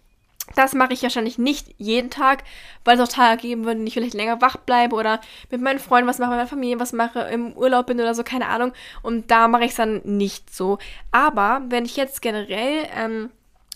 Das 0.56 0.74
mache 0.74 0.94
ich 0.94 1.04
wahrscheinlich 1.04 1.38
nicht 1.38 1.74
jeden 1.78 2.10
Tag, 2.10 2.44
weil 2.84 3.00
es 3.00 3.04
auch 3.04 3.14
Tage 3.14 3.42
geben 3.42 3.64
würde, 3.64 3.80
wenn 3.80 3.88
ich 3.88 3.94
vielleicht 3.94 4.14
länger 4.14 4.42
wach 4.42 4.58
bleibe 4.58 4.96
oder 4.96 5.22
mit 5.50 5.62
meinen 5.62 5.80
Freunden 5.80 6.08
was 6.08 6.20
mache, 6.20 6.32
mit 6.32 6.38
meiner 6.38 6.50
Familie 6.50 6.80
was 6.80 6.94
mache, 6.94 7.20
im 7.22 7.54
Urlaub 7.54 7.88
bin 7.88 8.00
oder 8.00 8.14
so, 8.14 8.24
keine 8.24 8.48
Ahnung. 8.48 8.74
Und 9.02 9.32
da 9.32 9.48
mache 9.48 9.64
ich 9.64 9.72
es 9.72 9.78
dann 9.78 10.02
nicht 10.04 10.54
so. 10.54 10.80
Aber 11.12 11.62
wenn 11.70 11.86
ich 11.86 11.96
jetzt 11.96 12.22
generell 12.22 12.88
ähm, 12.96 13.30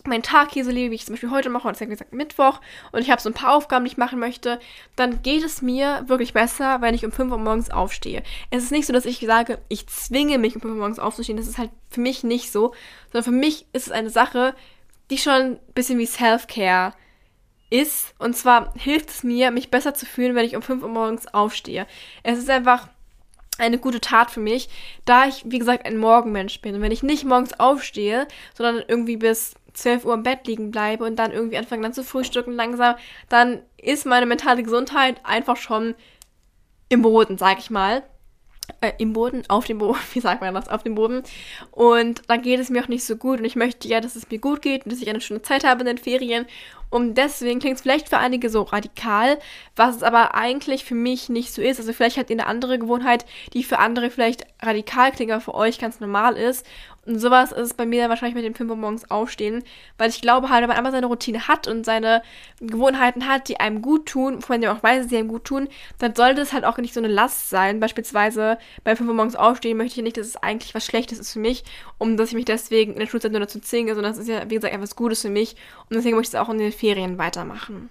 meinen 0.08 0.24
Tag 0.24 0.52
hier 0.52 0.66
so 0.66 0.72
lebe, 0.72 0.92
wie 0.92 0.96
ich 0.96 1.06
zum 1.06 1.14
Beispiel 1.14 1.32
heute 1.32 1.50
mache, 1.50 1.68
und 1.68 1.74
es 1.74 1.78
ist 1.78 1.82
ja 1.82 1.90
gesagt 1.90 2.14
Mittwoch, 2.14 2.60
und 2.92 3.02
ich 3.02 3.12
habe 3.12 3.22
so 3.22 3.30
ein 3.30 3.34
paar 3.34 3.54
Aufgaben, 3.54 3.86
die 3.86 3.92
ich 3.92 3.98
machen 3.98 4.20
möchte, 4.20 4.60
dann 4.96 5.22
geht 5.22 5.44
es 5.44 5.62
mir 5.62 6.04
wirklich 6.08 6.34
besser, 6.34 6.82
wenn 6.82 6.96
ich 6.96 7.06
um 7.06 7.12
5 7.12 7.32
Uhr 7.32 7.38
morgens 7.38 7.70
aufstehe. 7.70 8.24
Es 8.50 8.64
ist 8.64 8.72
nicht 8.72 8.88
so, 8.88 8.94
dass 8.94 9.06
ich 9.06 9.20
sage, 9.20 9.60
ich 9.70 9.88
zwinge 9.88 10.38
mich 10.38 10.56
um 10.56 10.62
5 10.62 10.74
Uhr 10.74 10.80
morgens 10.80 11.00
aufzustehen. 11.00 11.38
Das 11.38 11.48
ist 11.48 11.58
halt 11.58 11.72
für 11.90 12.02
mich 12.02 12.24
nicht 12.24 12.52
so, 12.52 12.74
sondern 13.12 13.24
für 13.24 13.38
mich 13.38 13.66
ist 13.74 13.88
es 13.88 13.92
eine 13.92 14.10
Sache, 14.10 14.54
die 15.10 15.18
schon 15.18 15.34
ein 15.34 15.60
bisschen 15.74 16.00
wie 16.00 16.06
Self-Care 16.06 16.94
ist. 17.70 18.14
Und 18.20 18.36
zwar 18.36 18.74
hilft 18.76 19.10
es 19.10 19.24
mir, 19.24 19.52
mich 19.52 19.72
besser 19.72 19.94
zu 19.94 20.06
fühlen, 20.06 20.36
wenn 20.36 20.46
ich 20.46 20.56
um 20.56 20.62
5 20.62 20.84
Uhr 20.84 20.90
morgens 20.90 21.28
aufstehe. 21.34 21.88
Es 22.24 22.38
ist 22.38 22.50
einfach 22.50 22.88
eine 23.58 23.80
gute 23.80 24.00
Tat 24.00 24.30
für 24.30 24.40
mich, 24.40 24.70
da 25.06 25.28
ich, 25.28 25.44
wie 25.46 25.60
gesagt, 25.60 25.86
ein 25.86 25.98
Morgenmensch 25.98 26.62
bin. 26.62 26.76
Und 26.76 26.82
wenn 26.82 26.92
ich 26.92 27.04
nicht 27.04 27.26
morgens 27.26 27.60
aufstehe, 27.60 28.28
sondern 28.54 28.84
irgendwie 28.88 29.18
bis 29.18 29.56
12 29.74 30.06
Uhr 30.06 30.14
im 30.14 30.24
Bett 30.24 30.46
liegen 30.48 30.72
bleibe 30.72 31.04
und 31.04 31.18
dann 31.18 31.32
irgendwie 31.32 31.58
anfange 31.58 31.84
dann 31.84 31.94
zu 31.94 32.04
frühstücken 32.04 32.54
langsam, 32.54 32.96
dann 33.30 33.62
ist 33.78 34.06
meine 34.06 34.26
mentale 34.26 34.64
Gesundheit 34.64 35.20
einfach 35.24 35.58
schon 35.58 35.96
im 36.90 37.02
Boden, 37.02 37.38
sag 37.38 37.60
ich 37.60 37.70
mal 37.70 38.04
äh, 38.82 38.92
im 38.98 39.14
Boden, 39.14 39.44
auf 39.48 39.66
dem 39.66 39.80
Boden, 39.80 39.98
wie 40.14 40.20
sagt 40.20 40.42
man 40.42 40.54
das, 40.54 40.68
auf 40.70 40.84
dem 40.84 40.96
Boden. 40.96 41.24
Und 41.72 42.22
dann 42.28 42.42
geht 42.42 42.60
es 42.60 42.70
mir 42.70 42.84
auch 42.84 42.88
nicht 42.88 43.06
so 43.06 43.16
gut 43.16 43.40
und 43.40 43.46
ich 43.46 43.56
möchte 43.56 43.88
ja, 43.88 44.02
dass 44.02 44.16
es 44.16 44.30
mir 44.30 44.40
gut 44.40 44.62
geht 44.62 44.86
und 44.86 44.92
dass 44.92 45.02
ich 45.02 45.10
eine 45.10 45.22
schöne 45.22 45.42
Zeit 45.42 45.64
habe 45.64 45.82
in 45.82 45.88
den 45.88 45.98
Ferien. 45.98 46.46
Und 46.90 47.16
deswegen 47.16 47.60
klingt 47.60 47.76
es 47.76 47.82
vielleicht 47.82 48.10
für 48.10 48.18
einige 48.18 48.50
so 48.50 48.62
radikal, 48.62 49.38
was 49.76 49.98
es 49.98 50.04
aber 50.04 50.36
eigentlich 50.36 50.86
für 50.86 50.96
mich 50.96 51.30
nicht 51.30 51.54
so 51.54 51.62
ist. 51.62 51.80
Also 51.80 51.94
vielleicht 51.94 52.18
habt 52.18 52.30
ihr 52.30 52.36
eine 52.36 52.48
andere 52.48 52.80
Gewohnheit, 52.80 53.26
die 53.54 53.64
für 53.64 53.80
andere 53.80 54.10
vielleicht 54.10 54.46
radikal 54.62 55.12
klingt, 55.12 55.32
aber 55.32 55.42
für 55.42 55.56
euch 55.56 55.80
ganz 55.80 56.00
normal 56.00 56.38
ist. 56.38 56.66
Und 57.08 57.20
sowas 57.20 57.54
ist 57.54 57.78
bei 57.78 57.86
mir 57.86 58.10
wahrscheinlich 58.10 58.36
mit 58.36 58.44
dem 58.44 58.54
5 58.54 58.70
Uhr 58.70 58.76
morgens 58.76 59.10
aufstehen, 59.10 59.64
weil 59.98 60.10
ich 60.10 60.20
glaube 60.20 60.50
halt, 60.50 60.62
wenn 60.62 60.68
man 60.68 60.76
einmal 60.76 60.92
seine 60.92 61.06
Routine 61.06 61.48
hat 61.48 61.66
und 61.66 61.86
seine 61.86 62.22
Gewohnheiten 62.60 63.30
hat, 63.30 63.48
die 63.48 63.62
einem 63.62 63.82
gut 63.82 64.08
tun, 64.08 64.42
von 64.42 64.60
denen 64.60 64.70
man 64.70 64.78
auch 64.78 64.84
weiß, 64.84 65.04
dass 65.04 65.10
sie 65.10 65.18
einem 65.18 65.30
gut 65.30 65.46
tun, 65.46 65.70
dann 66.00 66.16
sollte 66.16 66.42
es 66.42 66.52
halt 66.52 66.66
auch 66.66 66.78
nicht 66.78 66.94
so 66.94 67.00
eine 67.00 67.08
Last 67.08 67.50
sein. 67.50 67.80
Beispielsweise 67.80 68.58
bei 68.84 68.94
5 68.94 69.08
Uhr 69.08 69.16
morgens 69.16 69.38
aufstehen 69.38 69.78
möchte 69.78 70.02
ich 70.02 70.04
nicht, 70.04 70.18
dass 70.18 70.28
es 70.28 70.36
eigentlich 70.36 70.76
was 70.76 70.86
Schlechtes 70.86 71.18
ist 71.18 71.32
für 71.32 71.40
mich, 71.40 71.64
um 71.98 72.18
dass 72.18 72.30
ich 72.30 72.36
mich 72.36 72.44
deswegen 72.44 72.92
in 72.94 73.00
der 73.00 73.08
Schulzeit 73.08 73.32
nur 73.32 73.40
dazu 73.40 73.62
zwinge, 73.62 73.96
sondern 73.96 74.12
es 74.12 74.18
ist 74.18 74.28
ja, 74.28 74.50
wie 74.50 74.56
gesagt, 74.56 74.74
etwas 74.74 74.98
Gutes 74.98 75.22
für 75.22 75.30
mich 75.30 75.56
und 75.90 75.96
deswegen 75.96 76.18
möchte 76.18 76.36
ich 76.36 76.42
es 76.42 76.46
auch 76.46 76.50
in 76.50 76.58
den 76.58 76.74
Ferien 76.78 77.18
weitermachen. 77.18 77.90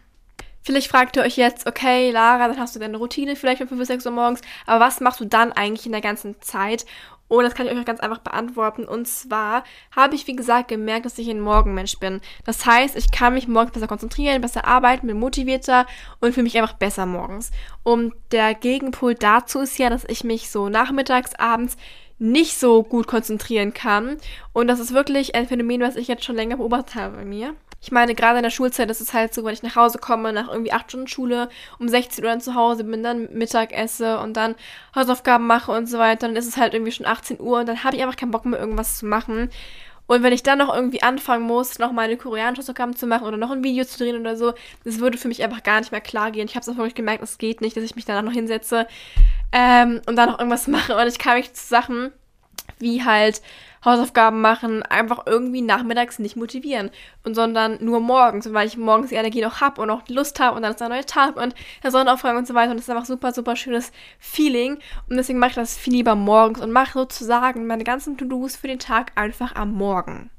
Vielleicht 0.62 0.88
fragt 0.88 1.16
ihr 1.16 1.22
euch 1.22 1.36
jetzt, 1.36 1.68
okay, 1.68 2.10
Lara, 2.10 2.48
dann 2.48 2.58
hast 2.58 2.74
du 2.74 2.80
deine 2.80 2.96
Routine 2.96 3.36
vielleicht 3.36 3.62
um 3.62 3.68
5 3.68 3.78
bis 3.78 3.88
6 3.88 4.06
Uhr 4.06 4.12
morgens, 4.12 4.40
aber 4.66 4.84
was 4.84 5.00
machst 5.00 5.20
du 5.20 5.24
dann 5.24 5.52
eigentlich 5.52 5.86
in 5.86 5.92
der 5.92 6.00
ganzen 6.00 6.40
Zeit? 6.40 6.86
Und 7.28 7.44
das 7.44 7.54
kann 7.54 7.66
ich 7.66 7.72
euch 7.72 7.84
ganz 7.84 8.00
einfach 8.00 8.18
beantworten. 8.18 8.84
Und 8.84 9.06
zwar 9.06 9.64
habe 9.94 10.14
ich, 10.14 10.26
wie 10.26 10.36
gesagt, 10.36 10.68
gemerkt, 10.68 11.06
dass 11.06 11.18
ich 11.18 11.28
ein 11.28 11.40
Morgenmensch 11.40 11.98
bin. 11.98 12.20
Das 12.44 12.66
heißt, 12.66 12.96
ich 12.96 13.10
kann 13.10 13.34
mich 13.34 13.48
morgens 13.48 13.72
besser 13.72 13.88
konzentrieren, 13.88 14.40
besser 14.40 14.64
arbeiten, 14.64 15.06
bin 15.06 15.18
motivierter 15.18 15.86
und 16.20 16.32
fühle 16.32 16.44
mich 16.44 16.58
einfach 16.58 16.74
besser 16.74 17.06
morgens. 17.06 17.50
Und 17.82 18.14
der 18.32 18.54
Gegenpol 18.54 19.14
dazu 19.14 19.60
ist 19.60 19.78
ja, 19.78 19.90
dass 19.90 20.04
ich 20.08 20.24
mich 20.24 20.50
so 20.50 20.68
nachmittags, 20.68 21.34
abends 21.34 21.76
nicht 22.18 22.58
so 22.58 22.82
gut 22.82 23.06
konzentrieren 23.06 23.74
kann. 23.74 24.16
Und 24.52 24.68
das 24.68 24.80
ist 24.80 24.94
wirklich 24.94 25.34
ein 25.34 25.48
Phänomen, 25.48 25.80
was 25.80 25.96
ich 25.96 26.08
jetzt 26.08 26.24
schon 26.24 26.36
länger 26.36 26.56
beobachtet 26.56 26.94
habe 26.94 27.16
bei 27.18 27.24
mir. 27.24 27.54
Ich 27.80 27.92
meine, 27.92 28.14
gerade 28.14 28.38
in 28.38 28.42
der 28.42 28.50
Schulzeit 28.50 28.90
ist 28.90 29.00
es 29.00 29.12
halt 29.12 29.34
so, 29.34 29.44
wenn 29.44 29.52
ich 29.52 29.62
nach 29.62 29.76
Hause 29.76 29.98
komme, 29.98 30.32
nach 30.32 30.48
irgendwie 30.48 30.72
acht 30.72 30.90
Stunden 30.90 31.06
Schule, 31.06 31.48
um 31.78 31.88
16 31.88 32.24
Uhr 32.24 32.30
dann 32.30 32.40
zu 32.40 32.54
Hause 32.54 32.84
bin, 32.84 33.02
dann 33.02 33.28
Mittag 33.32 33.72
esse 33.72 34.18
und 34.18 34.36
dann 34.36 34.54
Hausaufgaben 34.94 35.46
mache 35.46 35.72
und 35.72 35.86
so 35.86 35.98
weiter, 35.98 36.26
dann 36.26 36.36
ist 36.36 36.48
es 36.48 36.56
halt 36.56 36.74
irgendwie 36.74 36.92
schon 36.92 37.06
18 37.06 37.40
Uhr 37.40 37.60
und 37.60 37.68
dann 37.68 37.84
habe 37.84 37.96
ich 37.96 38.02
einfach 38.02 38.16
keinen 38.16 38.30
Bock 38.30 38.44
mehr, 38.44 38.58
irgendwas 38.58 38.98
zu 38.98 39.06
machen. 39.06 39.50
Und 40.08 40.22
wenn 40.22 40.32
ich 40.32 40.42
dann 40.42 40.58
noch 40.58 40.72
irgendwie 40.72 41.02
anfangen 41.02 41.44
muss, 41.44 41.78
noch 41.78 41.92
meine 41.92 42.16
koreanischen 42.16 42.62
Hausaufgaben 42.62 42.94
zu 42.94 43.06
machen 43.06 43.26
oder 43.26 43.36
noch 43.36 43.50
ein 43.50 43.64
Video 43.64 43.84
zu 43.84 43.98
drehen 43.98 44.20
oder 44.20 44.36
so, 44.36 44.54
das 44.84 45.00
würde 45.00 45.18
für 45.18 45.28
mich 45.28 45.42
einfach 45.42 45.62
gar 45.62 45.80
nicht 45.80 45.90
mehr 45.90 46.00
klar 46.00 46.30
gehen. 46.30 46.46
Ich 46.46 46.54
habe 46.54 46.62
es 46.62 46.68
auch 46.68 46.76
wirklich 46.76 46.94
gemerkt, 46.94 47.24
es 47.24 47.38
geht 47.38 47.60
nicht, 47.60 47.76
dass 47.76 47.84
ich 47.84 47.96
mich 47.96 48.04
danach 48.04 48.22
noch 48.22 48.32
hinsetze 48.32 48.86
ähm, 49.52 50.00
und 50.06 50.16
dann 50.16 50.30
noch 50.30 50.38
irgendwas 50.38 50.66
mache. 50.68 50.96
Und 50.96 51.06
ich 51.08 51.18
kann 51.18 51.36
mich 51.36 51.52
zu 51.52 51.66
Sachen 51.66 52.12
wie 52.78 53.04
halt 53.04 53.42
Hausaufgaben 53.86 54.40
machen, 54.40 54.82
einfach 54.82 55.26
irgendwie 55.26 55.62
nachmittags 55.62 56.18
nicht 56.18 56.36
motivieren. 56.36 56.90
Und 57.24 57.34
sondern 57.34 57.78
nur 57.82 58.00
morgens, 58.00 58.52
weil 58.52 58.66
ich 58.66 58.76
morgens 58.76 59.08
die 59.10 59.14
Energie 59.14 59.40
noch 59.40 59.60
habe 59.60 59.80
und 59.80 60.08
die 60.08 60.12
Lust 60.12 60.38
habe 60.40 60.56
und 60.56 60.62
dann 60.62 60.74
ist 60.74 60.82
ein 60.82 60.90
neuer 60.90 61.06
Tag 61.06 61.36
und 61.36 61.54
der 61.82 61.90
Sonnenaufgang 61.90 62.36
und 62.36 62.46
so 62.46 62.54
weiter. 62.54 62.72
Und 62.72 62.76
das 62.76 62.84
ist 62.84 62.90
einfach 62.90 63.06
super, 63.06 63.32
super 63.32 63.56
schönes 63.56 63.92
Feeling. 64.18 64.78
Und 65.08 65.16
deswegen 65.16 65.38
mache 65.38 65.50
ich 65.50 65.56
das 65.56 65.78
viel 65.78 65.94
lieber 65.94 66.14
morgens 66.14 66.60
und 66.60 66.72
mache 66.72 66.98
sozusagen 66.98 67.66
meine 67.66 67.84
ganzen 67.84 68.18
To-Dos 68.18 68.56
für 68.56 68.68
den 68.68 68.78
Tag 68.78 69.12
einfach 69.14 69.54
am 69.54 69.72
Morgen. 69.72 70.30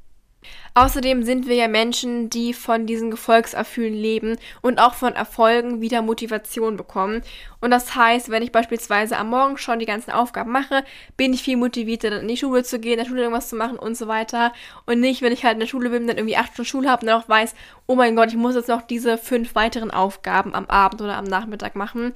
Außerdem 0.73 1.23
sind 1.23 1.47
wir 1.47 1.55
ja 1.55 1.67
Menschen, 1.67 2.29
die 2.29 2.53
von 2.53 2.85
diesen 2.85 3.09
Gefolgserfühlen 3.09 3.93
leben 3.93 4.37
und 4.61 4.79
auch 4.79 4.93
von 4.93 5.13
Erfolgen 5.13 5.81
wieder 5.81 6.03
Motivation 6.03 6.77
bekommen. 6.77 7.23
Und 7.61 7.71
das 7.71 7.95
heißt, 7.95 8.29
wenn 8.29 8.43
ich 8.43 8.51
beispielsweise 8.51 9.17
am 9.17 9.29
Morgen 9.29 9.57
schon 9.57 9.79
die 9.79 9.87
ganzen 9.87 10.11
Aufgaben 10.11 10.51
mache, 10.51 10.83
bin 11.15 11.33
ich 11.33 11.41
viel 11.41 11.57
motivierter, 11.57 12.11
dann 12.11 12.21
in 12.21 12.27
die 12.27 12.37
Schule 12.37 12.63
zu 12.63 12.79
gehen, 12.79 12.93
in 12.93 12.99
der 12.99 13.05
Schule 13.05 13.21
irgendwas 13.21 13.49
zu 13.49 13.55
machen 13.55 13.79
und 13.79 13.97
so 13.97 14.07
weiter. 14.07 14.53
Und 14.85 14.99
nicht, 14.99 15.23
wenn 15.23 15.33
ich 15.33 15.43
halt 15.43 15.55
in 15.55 15.61
der 15.61 15.67
Schule 15.67 15.89
bin, 15.89 16.05
dann 16.05 16.17
irgendwie 16.17 16.37
acht 16.37 16.53
Stunden 16.53 16.69
Schule 16.69 16.89
habe 16.89 17.01
und 17.01 17.07
dann 17.07 17.21
auch 17.21 17.29
weiß, 17.29 17.55
oh 17.87 17.95
mein 17.95 18.15
Gott, 18.15 18.29
ich 18.29 18.35
muss 18.35 18.55
jetzt 18.55 18.69
noch 18.69 18.83
diese 18.83 19.17
fünf 19.17 19.55
weiteren 19.55 19.89
Aufgaben 19.89 20.53
am 20.53 20.67
Abend 20.67 21.01
oder 21.01 21.17
am 21.17 21.25
Nachmittag 21.25 21.75
machen. 21.75 22.13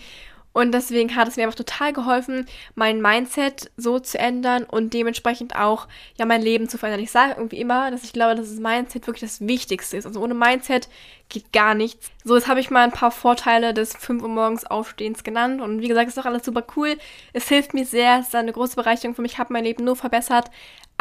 Und 0.54 0.74
deswegen 0.74 1.16
hat 1.16 1.28
es 1.28 1.38
mir 1.38 1.44
einfach 1.44 1.56
total 1.56 1.94
geholfen, 1.94 2.46
mein 2.76 3.02
Mindset 3.02 3.72
so 3.78 4.00
zu 4.00 4.20
ändern 4.20 4.64
und 4.64 4.94
dementsprechend 4.94 5.56
auch 5.56 5.88
ja 6.18 6.26
mein 6.26 6.42
Leben 6.42 6.68
zu 6.68 6.78
verändern. 6.78 7.04
Ich 7.04 7.12
sage 7.12 7.36
irgendwie 7.38 7.60
immer, 7.60 7.90
dass 7.90 8.04
ich 8.04 8.12
glaube, 8.12 8.36
dass 8.36 8.50
das 8.50 8.60
Mindset 8.60 9.08
wirklich 9.08 9.30
das 9.30 9.48
Wichtigste 9.48 9.96
ist. 9.96 10.06
Also 10.06 10.22
ohne 10.22 10.34
Mindset 10.34 10.90
geht 11.30 11.54
gar 11.54 11.74
nichts. 11.74 12.12
So, 12.26 12.36
jetzt 12.36 12.48
habe 12.48 12.60
ich 12.60 12.70
mal 12.70 12.84
ein 12.84 12.92
paar 12.92 13.12
Vorteile 13.12 13.74
des 13.74 13.96
5 13.96 14.22
Uhr 14.22 14.30
morgens 14.30 14.66
Aufstehens 14.66 15.24
genannt. 15.24 15.62
Und 15.62 15.82
wie 15.82 15.88
gesagt, 15.88 16.10
ist 16.10 16.18
doch 16.18 16.26
alles 16.26 16.44
super 16.44 16.66
cool. 16.76 16.98
Es 17.32 17.48
hilft 17.48 17.74
mir 17.74 17.86
sehr. 17.86 18.20
Es 18.20 18.28
ist 18.28 18.36
eine 18.36 18.52
große 18.52 18.76
Bereicherung 18.76 19.16
für 19.16 19.22
mich. 19.22 19.38
Hat 19.38 19.50
mein 19.50 19.64
Leben 19.64 19.86
nur 19.86 19.96
verbessert. 19.96 20.52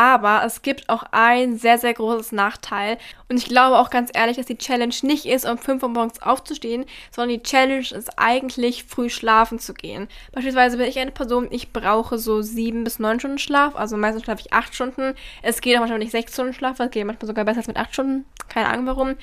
Aber 0.00 0.44
es 0.46 0.62
gibt 0.62 0.88
auch 0.88 1.04
ein 1.10 1.58
sehr, 1.58 1.76
sehr 1.76 1.92
großes 1.92 2.32
Nachteil. 2.32 2.96
Und 3.28 3.36
ich 3.36 3.44
glaube 3.44 3.76
auch 3.76 3.90
ganz 3.90 4.08
ehrlich, 4.14 4.38
dass 4.38 4.46
die 4.46 4.56
Challenge 4.56 4.94
nicht 5.02 5.26
ist, 5.26 5.44
um 5.44 5.58
5 5.58 5.82
Uhr 5.82 5.90
morgens 5.90 6.22
aufzustehen, 6.22 6.86
sondern 7.10 7.36
die 7.36 7.42
Challenge 7.42 7.80
ist 7.80 8.18
eigentlich, 8.18 8.84
früh 8.84 9.10
schlafen 9.10 9.58
zu 9.58 9.74
gehen. 9.74 10.08
Beispielsweise 10.32 10.78
bin 10.78 10.86
ich 10.86 10.98
eine 10.98 11.10
Person, 11.10 11.48
ich 11.50 11.74
brauche 11.74 12.16
so 12.16 12.40
7 12.40 12.82
bis 12.82 12.98
9 12.98 13.20
Stunden 13.20 13.36
Schlaf. 13.36 13.76
Also 13.76 13.98
meistens 13.98 14.24
schlafe 14.24 14.40
ich 14.40 14.54
8 14.54 14.74
Stunden. 14.74 15.14
Es 15.42 15.60
geht 15.60 15.76
auch 15.76 15.80
manchmal 15.80 15.98
nicht 15.98 16.12
6 16.12 16.32
Stunden 16.32 16.54
Schlaf. 16.54 16.80
Es 16.80 16.90
geht 16.90 17.04
manchmal 17.04 17.26
sogar 17.26 17.44
besser 17.44 17.58
als 17.58 17.66
mit 17.66 17.76
8 17.76 17.92
Stunden. 17.92 18.24
Keine 18.48 18.70
Ahnung 18.70 18.86
warum. 18.86 19.16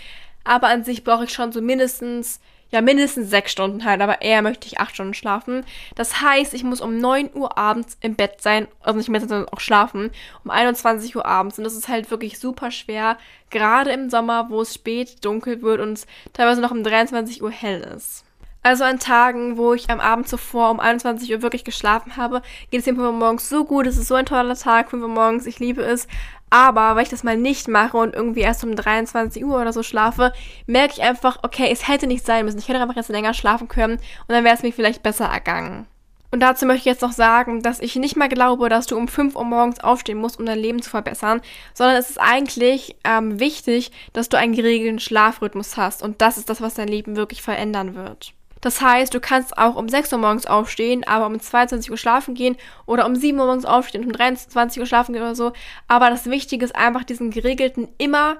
Aber 0.43 0.67
an 0.67 0.83
sich 0.83 1.03
brauche 1.03 1.23
ich 1.23 1.33
schon 1.33 1.51
so 1.51 1.59
mindestens 1.59 2.39
ja, 2.69 2.81
mindestens 2.81 3.29
sechs 3.29 3.51
Stunden 3.51 3.85
halt, 3.85 4.01
aber 4.01 4.21
eher 4.21 4.41
möchte 4.41 4.67
ich 4.67 4.79
acht 4.79 4.93
Stunden 4.93 5.13
schlafen. 5.13 5.65
Das 5.95 6.21
heißt, 6.21 6.53
ich 6.53 6.63
muss 6.63 6.81
um 6.81 6.97
neun 6.97 7.29
Uhr 7.33 7.57
abends 7.57 7.97
im 8.01 8.15
Bett 8.15 8.41
sein, 8.41 8.67
also 8.81 8.97
nicht 8.97 9.09
mehr, 9.09 9.21
sondern 9.21 9.47
auch 9.49 9.59
schlafen, 9.59 10.11
um 10.43 10.51
21 10.51 11.15
Uhr 11.15 11.25
abends. 11.25 11.57
Und 11.57 11.63
das 11.63 11.75
ist 11.75 11.87
halt 11.87 12.11
wirklich 12.11 12.39
super 12.39 12.71
schwer, 12.71 13.17
gerade 13.49 13.91
im 13.91 14.09
Sommer, 14.09 14.49
wo 14.49 14.61
es 14.61 14.73
spät 14.73 15.23
dunkel 15.23 15.61
wird 15.61 15.79
und 15.79 15.93
es 15.93 16.07
teilweise 16.33 16.61
noch 16.61 16.71
um 16.71 16.83
23 16.83 17.41
Uhr 17.41 17.51
hell 17.51 17.81
ist. 17.95 18.25
Also 18.63 18.83
an 18.83 18.99
Tagen, 18.99 19.55
wo 19.55 19.73
ich 19.73 19.89
am 19.89 20.01
Abend 20.01 20.27
zuvor 20.27 20.71
um 20.71 20.81
21 20.81 21.31
Uhr 21.31 21.41
wirklich 21.41 21.63
geschlafen 21.63 22.17
habe, 22.17 22.41
geht 22.69 22.81
es 22.81 22.85
mir 22.85 22.95
5 22.95 22.99
Uhr 22.99 23.13
morgens 23.13 23.47
so 23.47 23.63
gut. 23.63 23.87
Es 23.87 23.97
ist 23.97 24.09
so 24.09 24.15
ein 24.15 24.25
toller 24.25 24.55
Tag, 24.55 24.89
5 24.89 25.03
Uhr 25.03 25.07
morgens, 25.07 25.45
ich 25.45 25.59
liebe 25.59 25.83
es. 25.83 26.05
Aber 26.49 26.95
weil 26.95 27.03
ich 27.03 27.09
das 27.09 27.23
mal 27.23 27.37
nicht 27.37 27.67
mache 27.67 27.97
und 27.97 28.15
irgendwie 28.15 28.41
erst 28.41 28.63
um 28.63 28.75
23 28.75 29.43
Uhr 29.43 29.59
oder 29.59 29.73
so 29.73 29.83
schlafe, 29.83 30.31
merke 30.65 30.93
ich 30.93 31.01
einfach, 31.01 31.39
okay, 31.43 31.69
es 31.71 31.87
hätte 31.87 32.07
nicht 32.07 32.25
sein 32.25 32.45
müssen. 32.45 32.59
Ich 32.59 32.67
hätte 32.69 32.79
einfach 32.79 32.95
jetzt 32.95 33.09
länger 33.09 33.33
schlafen 33.33 33.67
können 33.67 33.95
und 33.95 34.29
dann 34.29 34.43
wäre 34.43 34.55
es 34.55 34.63
mir 34.63 34.71
vielleicht 34.71 35.03
besser 35.03 35.25
ergangen. 35.25 35.87
Und 36.29 36.41
dazu 36.41 36.65
möchte 36.65 36.79
ich 36.79 36.85
jetzt 36.85 37.01
noch 37.01 37.13
sagen, 37.13 37.61
dass 37.61 37.79
ich 37.79 37.95
nicht 37.95 38.17
mal 38.17 38.27
glaube, 38.27 38.67
dass 38.67 38.85
du 38.85 38.97
um 38.97 39.07
5 39.07 39.35
Uhr 39.35 39.45
morgens 39.45 39.79
aufstehen 39.79 40.17
musst, 40.17 40.39
um 40.39 40.45
dein 40.45 40.59
Leben 40.59 40.81
zu 40.81 40.89
verbessern, 40.89 41.41
sondern 41.73 41.95
es 41.95 42.09
ist 42.09 42.19
eigentlich 42.19 42.97
ähm, 43.05 43.39
wichtig, 43.39 43.91
dass 44.11 44.27
du 44.27 44.37
einen 44.37 44.53
geregelten 44.53 44.99
Schlafrhythmus 44.99 45.77
hast. 45.77 46.03
Und 46.03 46.21
das 46.21 46.37
ist 46.37 46.49
das, 46.49 46.61
was 46.61 46.73
dein 46.73 46.89
Leben 46.89 47.15
wirklich 47.15 47.41
verändern 47.41 47.95
wird. 47.95 48.33
Das 48.61 48.81
heißt, 48.81 49.13
du 49.13 49.19
kannst 49.19 49.57
auch 49.57 49.75
um 49.75 49.87
6 49.87 50.11
Uhr 50.13 50.19
morgens 50.19 50.45
aufstehen, 50.45 51.03
aber 51.05 51.27
um 51.27 51.39
22 51.39 51.91
Uhr 51.91 51.97
schlafen 51.97 52.33
gehen 52.33 52.57
oder 52.85 53.05
um 53.05 53.15
7 53.15 53.37
Uhr 53.39 53.45
morgens 53.45 53.65
aufstehen 53.65 54.01
und 54.01 54.07
um 54.07 54.13
23 54.13 54.79
Uhr 54.79 54.85
schlafen 54.85 55.13
gehen 55.13 55.21
oder 55.21 55.35
so. 55.35 55.53
Aber 55.87 56.09
das 56.09 56.25
Wichtige 56.25 56.65
ist 56.65 56.75
einfach 56.75 57.03
diesen 57.03 57.31
geregelten, 57.31 57.87
immer 57.97 58.37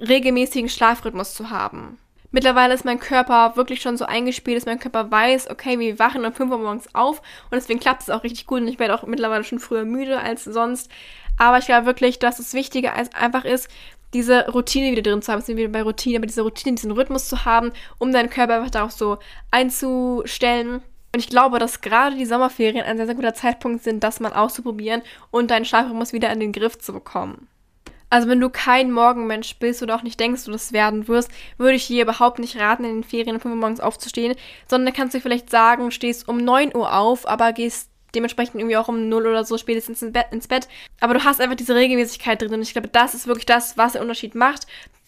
regelmäßigen 0.00 0.68
Schlafrhythmus 0.68 1.34
zu 1.34 1.50
haben. 1.50 1.98
Mittlerweile 2.32 2.74
ist 2.74 2.84
mein 2.84 3.00
Körper 3.00 3.56
wirklich 3.56 3.80
schon 3.80 3.96
so 3.96 4.04
eingespielt, 4.04 4.58
dass 4.58 4.66
mein 4.66 4.80
Körper 4.80 5.10
weiß, 5.10 5.48
okay, 5.48 5.78
wir 5.78 5.98
wachen 5.98 6.24
um 6.24 6.32
5 6.32 6.50
Uhr 6.50 6.58
morgens 6.58 6.94
auf 6.94 7.18
und 7.44 7.52
deswegen 7.54 7.80
klappt 7.80 8.02
es 8.02 8.10
auch 8.10 8.24
richtig 8.24 8.46
gut 8.46 8.60
und 8.60 8.68
ich 8.68 8.78
werde 8.78 8.94
auch 8.94 9.06
mittlerweile 9.06 9.44
schon 9.44 9.58
früher 9.58 9.84
müde 9.84 10.20
als 10.20 10.44
sonst. 10.44 10.90
Aber 11.38 11.58
ich 11.58 11.66
glaube 11.66 11.86
wirklich, 11.86 12.18
dass 12.18 12.38
das 12.38 12.54
Wichtige 12.54 12.92
einfach 12.92 13.44
ist, 13.44 13.70
diese 14.16 14.48
Routine 14.48 14.92
wieder 14.92 15.02
drin 15.02 15.20
zu 15.20 15.30
haben, 15.30 15.42
sind 15.42 15.58
wir 15.58 15.70
bei 15.70 15.82
Routine, 15.82 16.16
aber 16.16 16.26
diese 16.26 16.40
Routine, 16.40 16.74
diesen 16.74 16.90
Rhythmus 16.90 17.28
zu 17.28 17.44
haben, 17.44 17.72
um 17.98 18.12
deinen 18.12 18.30
Körper 18.30 18.54
einfach 18.54 18.70
darauf 18.70 18.92
so 18.92 19.18
einzustellen. 19.50 20.80
Und 21.14 21.20
ich 21.20 21.28
glaube, 21.28 21.58
dass 21.58 21.82
gerade 21.82 22.16
die 22.16 22.24
Sommerferien 22.24 22.84
ein 22.84 22.96
sehr, 22.96 23.06
sehr 23.06 23.14
guter 23.14 23.34
Zeitpunkt 23.34 23.84
sind, 23.84 24.02
das 24.02 24.20
mal 24.20 24.32
auszuprobieren 24.32 25.02
und 25.30 25.50
deinen 25.50 25.66
Schlafrhythmus 25.66 26.14
wieder 26.14 26.32
in 26.32 26.40
den 26.40 26.52
Griff 26.52 26.78
zu 26.78 26.94
bekommen. 26.94 27.46
Also 28.08 28.28
wenn 28.28 28.40
du 28.40 28.48
kein 28.48 28.90
Morgenmensch 28.90 29.56
bist 29.58 29.82
oder 29.82 29.96
auch 29.96 30.02
nicht 30.02 30.18
denkst, 30.18 30.44
du 30.44 30.52
das 30.52 30.72
werden 30.72 31.08
wirst, 31.08 31.30
würde 31.58 31.74
ich 31.74 31.88
dir 31.88 32.02
überhaupt 32.02 32.38
nicht 32.38 32.56
raten, 32.56 32.84
in 32.84 32.94
den 32.96 33.04
Ferien 33.04 33.36
um 33.36 33.40
5 33.40 33.54
Uhr 33.54 33.60
morgens 33.60 33.80
aufzustehen, 33.80 34.34
sondern 34.66 34.94
kannst 34.94 35.14
du 35.14 35.20
vielleicht 35.20 35.50
sagen, 35.50 35.90
stehst 35.90 36.28
um 36.28 36.38
9 36.38 36.74
Uhr 36.74 36.94
auf, 36.94 37.28
aber 37.28 37.52
gehst 37.52 37.90
dementsprechend 38.16 38.56
irgendwie 38.56 38.76
auch 38.76 38.88
um 38.88 39.08
0 39.08 39.26
oder 39.26 39.44
so 39.44 39.58
spätestens 39.58 40.02
ins 40.02 40.48
Bett. 40.48 40.68
Aber 41.00 41.14
du 41.14 41.24
hast 41.24 41.40
einfach 41.40 41.56
diese 41.56 41.74
Regelmäßigkeit 41.74 42.40
drin. 42.40 42.54
Und 42.54 42.62
ich 42.62 42.72
glaube, 42.72 42.88
das 42.88 43.14
ist 43.14 43.26
wirklich 43.26 43.46
das, 43.46 43.76
was 43.76 43.92
den 43.92 44.02
Unterschied 44.02 44.34
macht, 44.34 44.66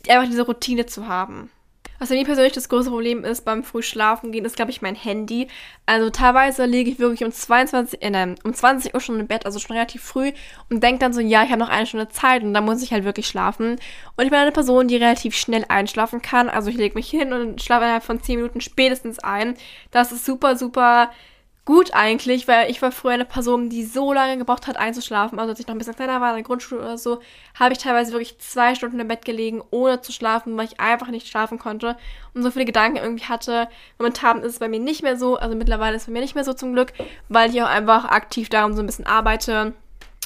einfach 0.08 0.28
diese 0.28 0.42
Routine 0.42 0.86
zu 0.86 1.08
haben. 1.08 1.50
Was 1.98 2.10
bei 2.10 2.14
mir 2.14 2.24
persönlich 2.24 2.52
das 2.52 2.68
große 2.68 2.90
Problem 2.90 3.24
ist 3.24 3.44
beim 3.44 3.64
früh 3.64 3.82
schlafen 3.82 4.30
gehen, 4.30 4.44
ist, 4.44 4.54
glaube 4.54 4.70
ich, 4.70 4.82
mein 4.82 4.94
Handy. 4.94 5.48
Also 5.84 6.10
teilweise 6.10 6.64
liege 6.64 6.92
ich 6.92 7.00
wirklich 7.00 7.24
um 7.24 7.32
22, 7.32 8.00
äh, 8.00 8.10
nein, 8.10 8.36
um 8.44 8.54
20 8.54 8.94
Uhr 8.94 9.00
schon 9.00 9.18
im 9.18 9.26
Bett, 9.26 9.44
also 9.44 9.58
schon 9.58 9.74
relativ 9.74 10.04
früh 10.04 10.30
und 10.70 10.80
denke 10.80 11.00
dann 11.00 11.12
so, 11.12 11.20
ja, 11.20 11.42
ich 11.42 11.50
habe 11.50 11.58
noch 11.58 11.68
eine 11.68 11.86
Stunde 11.86 12.08
Zeit 12.08 12.44
und 12.44 12.54
dann 12.54 12.64
muss 12.64 12.82
ich 12.82 12.92
halt 12.92 13.04
wirklich 13.04 13.26
schlafen. 13.26 13.80
Und 14.16 14.24
ich 14.24 14.30
bin 14.30 14.38
eine 14.38 14.52
Person, 14.52 14.86
die 14.86 14.96
relativ 14.96 15.34
schnell 15.34 15.64
einschlafen 15.68 16.22
kann. 16.22 16.48
Also 16.48 16.70
ich 16.70 16.76
lege 16.76 16.94
mich 16.94 17.10
hin 17.10 17.32
und 17.32 17.60
schlafe 17.60 17.82
innerhalb 17.82 18.04
von 18.04 18.22
10 18.22 18.36
Minuten 18.36 18.60
spätestens 18.60 19.18
ein. 19.18 19.56
Das 19.90 20.12
ist 20.12 20.24
super, 20.24 20.56
super 20.56 21.10
gut 21.68 21.92
eigentlich, 21.92 22.48
weil 22.48 22.70
ich 22.70 22.80
war 22.80 22.90
früher 22.90 23.12
eine 23.12 23.26
Person, 23.26 23.68
die 23.68 23.84
so 23.84 24.14
lange 24.14 24.38
gebraucht 24.38 24.66
hat 24.66 24.78
einzuschlafen. 24.78 25.38
Also 25.38 25.50
als 25.50 25.60
ich 25.60 25.66
noch 25.66 25.74
ein 25.74 25.78
bisschen 25.78 25.94
kleiner 25.94 26.18
war, 26.18 26.30
in 26.30 26.36
der 26.36 26.42
Grundschule 26.42 26.80
oder 26.80 26.96
so, 26.96 27.20
habe 27.60 27.74
ich 27.74 27.78
teilweise 27.78 28.12
wirklich 28.12 28.38
zwei 28.38 28.74
Stunden 28.74 28.98
im 28.98 29.06
Bett 29.06 29.26
gelegen, 29.26 29.62
ohne 29.70 30.00
zu 30.00 30.10
schlafen, 30.10 30.56
weil 30.56 30.64
ich 30.64 30.80
einfach 30.80 31.08
nicht 31.08 31.28
schlafen 31.28 31.58
konnte 31.58 31.98
und 32.32 32.42
so 32.42 32.50
viele 32.50 32.64
Gedanken 32.64 32.96
irgendwie 32.96 33.26
hatte. 33.26 33.68
Momentan 33.98 34.38
ist 34.38 34.52
es 34.54 34.58
bei 34.60 34.68
mir 34.68 34.80
nicht 34.80 35.02
mehr 35.02 35.18
so, 35.18 35.36
also 35.36 35.54
mittlerweile 35.56 35.96
ist 35.96 36.04
es 36.04 36.06
bei 36.06 36.14
mir 36.14 36.22
nicht 36.22 36.34
mehr 36.34 36.44
so 36.44 36.54
zum 36.54 36.72
Glück, 36.72 36.94
weil 37.28 37.50
ich 37.50 37.62
auch 37.62 37.68
einfach 37.68 38.06
aktiv 38.06 38.48
daran 38.48 38.74
so 38.74 38.80
ein 38.80 38.86
bisschen 38.86 39.06
arbeite 39.06 39.74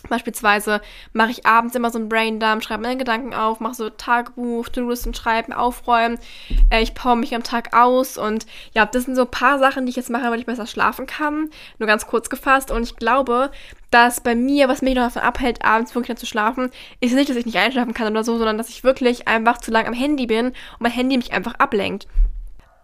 Beispielsweise 0.08 0.80
mache 1.12 1.30
ich 1.30 1.46
abends 1.46 1.74
immer 1.74 1.90
so 1.90 1.98
einen 1.98 2.08
Braindump, 2.08 2.62
schreibe 2.62 2.82
meine 2.82 2.96
Gedanken 2.96 3.34
auf, 3.34 3.60
mache 3.60 3.74
so 3.74 3.90
Tagebuch, 3.90 4.68
To-Do-Listen 4.68 5.14
schreiben, 5.14 5.52
aufräumen. 5.52 6.18
Äh, 6.70 6.82
ich 6.82 6.94
power 6.94 7.16
mich 7.16 7.34
am 7.34 7.42
Tag 7.42 7.76
aus 7.76 8.18
und 8.18 8.46
ja, 8.74 8.84
das 8.86 9.04
sind 9.04 9.14
so 9.14 9.22
ein 9.22 9.30
paar 9.30 9.58
Sachen, 9.58 9.86
die 9.86 9.90
ich 9.90 9.96
jetzt 9.96 10.10
mache, 10.10 10.30
weil 10.30 10.40
ich 10.40 10.46
besser 10.46 10.66
schlafen 10.66 11.06
kann. 11.06 11.50
Nur 11.78 11.86
ganz 11.86 12.06
kurz 12.06 12.30
gefasst. 12.30 12.70
Und 12.70 12.82
ich 12.82 12.96
glaube, 12.96 13.50
dass 13.90 14.20
bei 14.20 14.34
mir, 14.34 14.68
was 14.68 14.82
mich 14.82 14.94
noch 14.94 15.04
davon 15.04 15.22
abhält, 15.22 15.64
abends 15.64 15.94
wirklich 15.94 16.18
zu 16.18 16.26
schlafen, 16.26 16.70
ist 17.00 17.14
nicht, 17.14 17.30
dass 17.30 17.36
ich 17.36 17.46
nicht 17.46 17.58
einschlafen 17.58 17.94
kann 17.94 18.10
oder 18.10 18.24
so, 18.24 18.36
sondern 18.38 18.58
dass 18.58 18.70
ich 18.70 18.84
wirklich 18.84 19.28
einfach 19.28 19.58
zu 19.58 19.70
lang 19.70 19.86
am 19.86 19.94
Handy 19.94 20.26
bin 20.26 20.46
und 20.46 20.80
mein 20.80 20.92
Handy 20.92 21.16
mich 21.16 21.32
einfach 21.32 21.54
ablenkt. 21.54 22.08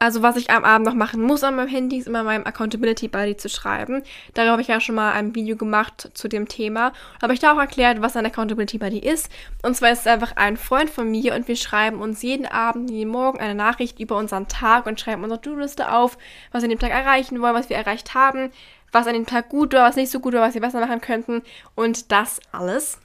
Also 0.01 0.23
was 0.23 0.37
ich 0.37 0.51
am 0.51 0.65
Abend 0.65 0.87
noch 0.87 0.95
machen 0.95 1.21
muss 1.23 1.43
an 1.43 1.57
meinem 1.57 1.69
Handy, 1.69 1.99
ist 1.99 2.07
immer 2.07 2.23
meinem 2.23 2.47
Accountability 2.47 3.09
Buddy 3.09 3.37
zu 3.37 3.49
schreiben. 3.49 4.03
Darüber 4.35 4.53
habe 4.53 4.63
ich 4.63 4.69
ja 4.69 4.81
schon 4.81 4.95
mal 4.95 5.13
ein 5.13 5.35
Video 5.35 5.57
gemacht 5.57 6.11
zu 6.15 6.29
dem 6.29 6.47
Thema. 6.47 6.93
Habe 7.21 7.35
ich 7.35 7.41
da 7.41 7.53
auch 7.53 7.59
erklärt, 7.59 8.01
was 8.01 8.17
ein 8.17 8.25
Accountability 8.25 8.79
Buddy 8.79 8.99
ist. 8.99 9.29
Und 9.63 9.75
zwar 9.77 9.91
ist 9.91 10.01
es 10.01 10.07
einfach 10.07 10.37
ein 10.37 10.57
Freund 10.57 10.89
von 10.89 11.11
mir 11.11 11.35
und 11.35 11.49
wir 11.49 11.57
schreiben 11.57 12.01
uns 12.01 12.23
jeden 12.23 12.47
Abend, 12.47 12.91
jeden 12.91 13.11
Morgen 13.11 13.41
eine 13.41 13.57
Nachricht 13.57 13.99
über 13.99 14.17
unseren 14.17 14.47
Tag 14.47 14.87
und 14.87 15.01
schreiben 15.01 15.25
unsere 15.25 15.41
To-Do-Liste 15.41 15.93
auf, 15.93 16.17
was 16.53 16.63
wir 16.63 16.67
an 16.67 16.71
dem 16.71 16.79
Tag 16.79 16.93
erreichen 16.93 17.41
wollen, 17.41 17.55
was 17.55 17.69
wir 17.69 17.77
erreicht 17.77 18.15
haben, 18.15 18.51
was 18.93 19.07
an 19.09 19.15
dem 19.15 19.27
Tag 19.27 19.49
gut 19.49 19.73
war, 19.73 19.89
was 19.89 19.97
nicht 19.97 20.13
so 20.13 20.21
gut 20.21 20.35
war, 20.35 20.43
was 20.43 20.55
wir 20.55 20.61
besser 20.61 20.81
machen 20.81 21.01
könnten 21.01 21.43
und 21.75 22.13
das 22.13 22.41
alles. 22.53 22.99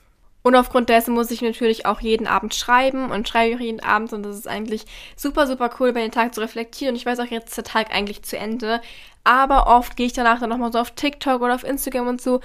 Und 0.43 0.55
aufgrund 0.55 0.89
dessen 0.89 1.13
muss 1.13 1.31
ich 1.31 1.41
natürlich 1.41 1.85
auch 1.85 2.01
jeden 2.01 2.27
Abend 2.27 2.53
schreiben 2.53 3.11
und 3.11 3.27
schreibe 3.27 3.55
auch 3.55 3.61
jeden 3.61 3.79
Abend 3.79 4.11
und 4.11 4.23
das 4.23 4.35
ist 4.37 4.47
eigentlich 4.47 4.85
super, 5.15 5.47
super 5.47 5.69
cool, 5.79 5.93
bei 5.93 6.01
den 6.01 6.11
Tag 6.11 6.35
zu 6.35 6.41
reflektieren. 6.41 6.93
Und 6.93 6.97
ich 6.97 7.05
weiß 7.05 7.19
auch, 7.19 7.25
jetzt 7.25 7.47
ist 7.47 7.57
der 7.57 7.63
Tag 7.63 7.95
eigentlich 7.95 8.23
zu 8.23 8.37
Ende. 8.37 8.81
Aber 9.23 9.67
oft 9.67 9.95
gehe 9.95 10.05
ich 10.05 10.13
danach 10.13 10.41
dann 10.41 10.49
nochmal 10.49 10.73
so 10.73 10.79
auf 10.79 10.91
TikTok 10.91 11.41
oder 11.41 11.55
auf 11.55 11.63
Instagram 11.63 12.09
und 12.09 12.21
so 12.21 12.41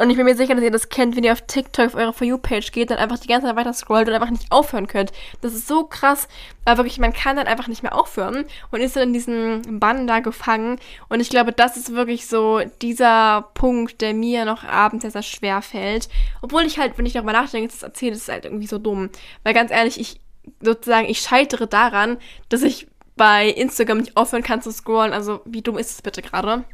und 0.00 0.08
ich 0.08 0.16
bin 0.16 0.24
mir 0.24 0.34
sicher, 0.34 0.54
dass 0.54 0.64
ihr 0.64 0.70
das 0.70 0.88
kennt, 0.88 1.16
wenn 1.16 1.24
ihr 1.24 1.32
auf 1.32 1.42
TikTok 1.42 1.86
auf 1.86 1.94
eure 1.94 2.12
For 2.14 2.26
You-Page 2.26 2.72
geht, 2.72 2.90
dann 2.90 2.98
einfach 2.98 3.18
die 3.18 3.28
ganze 3.28 3.46
Zeit 3.46 3.56
weiter 3.56 3.74
scrollt 3.74 4.08
und 4.08 4.14
einfach 4.14 4.30
nicht 4.30 4.50
aufhören 4.50 4.86
könnt. 4.86 5.12
Das 5.42 5.52
ist 5.52 5.68
so 5.68 5.84
krass. 5.84 6.28
Aber 6.64 6.78
wirklich, 6.78 6.98
man 6.98 7.12
kann 7.12 7.36
dann 7.36 7.46
einfach 7.46 7.68
nicht 7.68 7.82
mehr 7.82 7.94
aufhören 7.94 8.46
und 8.70 8.80
ist 8.80 8.96
dann 8.96 9.08
in 9.08 9.12
diesen 9.12 9.80
Bann 9.80 10.06
da 10.06 10.20
gefangen. 10.20 10.78
Und 11.10 11.20
ich 11.20 11.28
glaube, 11.28 11.52
das 11.52 11.76
ist 11.76 11.92
wirklich 11.92 12.26
so 12.26 12.62
dieser 12.80 13.50
Punkt, 13.52 14.00
der 14.00 14.14
mir 14.14 14.46
noch 14.46 14.64
abends 14.64 15.02
sehr, 15.02 15.10
sehr 15.10 15.22
schwer 15.22 15.60
fällt. 15.60 16.08
Obwohl 16.40 16.62
ich 16.62 16.78
halt, 16.78 16.96
wenn 16.96 17.04
ich 17.04 17.12
darüber 17.12 17.32
nachdenke, 17.32 17.68
das 17.68 17.82
erzähle, 17.82 18.14
ist 18.14 18.28
halt 18.28 18.46
irgendwie 18.46 18.66
so 18.66 18.78
dumm. 18.78 19.10
Weil 19.44 19.52
ganz 19.52 19.70
ehrlich, 19.70 20.00
ich 20.00 20.20
sozusagen, 20.60 21.08
ich 21.08 21.20
scheitere 21.20 21.66
daran, 21.66 22.16
dass 22.48 22.62
ich 22.62 22.86
bei 23.16 23.48
Instagram 23.48 23.98
nicht 23.98 24.16
aufhören 24.16 24.42
kann 24.42 24.62
zu 24.62 24.72
scrollen. 24.72 25.12
Also, 25.12 25.42
wie 25.44 25.60
dumm 25.60 25.76
ist 25.76 25.90
es 25.90 26.02
bitte 26.02 26.22
gerade? 26.22 26.64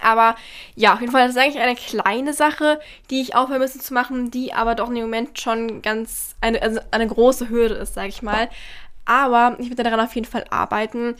Aber 0.00 0.36
ja, 0.74 0.94
auf 0.94 1.00
jeden 1.00 1.12
Fall, 1.12 1.26
das 1.26 1.36
ist 1.36 1.42
eigentlich 1.42 1.62
eine 1.62 1.74
kleine 1.74 2.32
Sache, 2.32 2.80
die 3.10 3.20
ich 3.20 3.34
aufhören 3.34 3.60
müsste 3.60 3.78
zu 3.78 3.94
machen, 3.94 4.30
die 4.30 4.52
aber 4.52 4.74
doch 4.74 4.88
im 4.88 4.94
Moment 4.94 5.40
schon 5.40 5.82
ganz 5.82 6.36
eine, 6.40 6.62
also 6.62 6.80
eine 6.90 7.06
große 7.06 7.48
Hürde 7.48 7.76
ist, 7.76 7.94
sage 7.94 8.08
ich 8.08 8.22
mal. 8.22 8.48
Aber 9.04 9.56
ich 9.58 9.70
werde 9.70 9.84
daran 9.84 10.00
auf 10.00 10.14
jeden 10.14 10.26
Fall 10.26 10.44
arbeiten, 10.50 11.14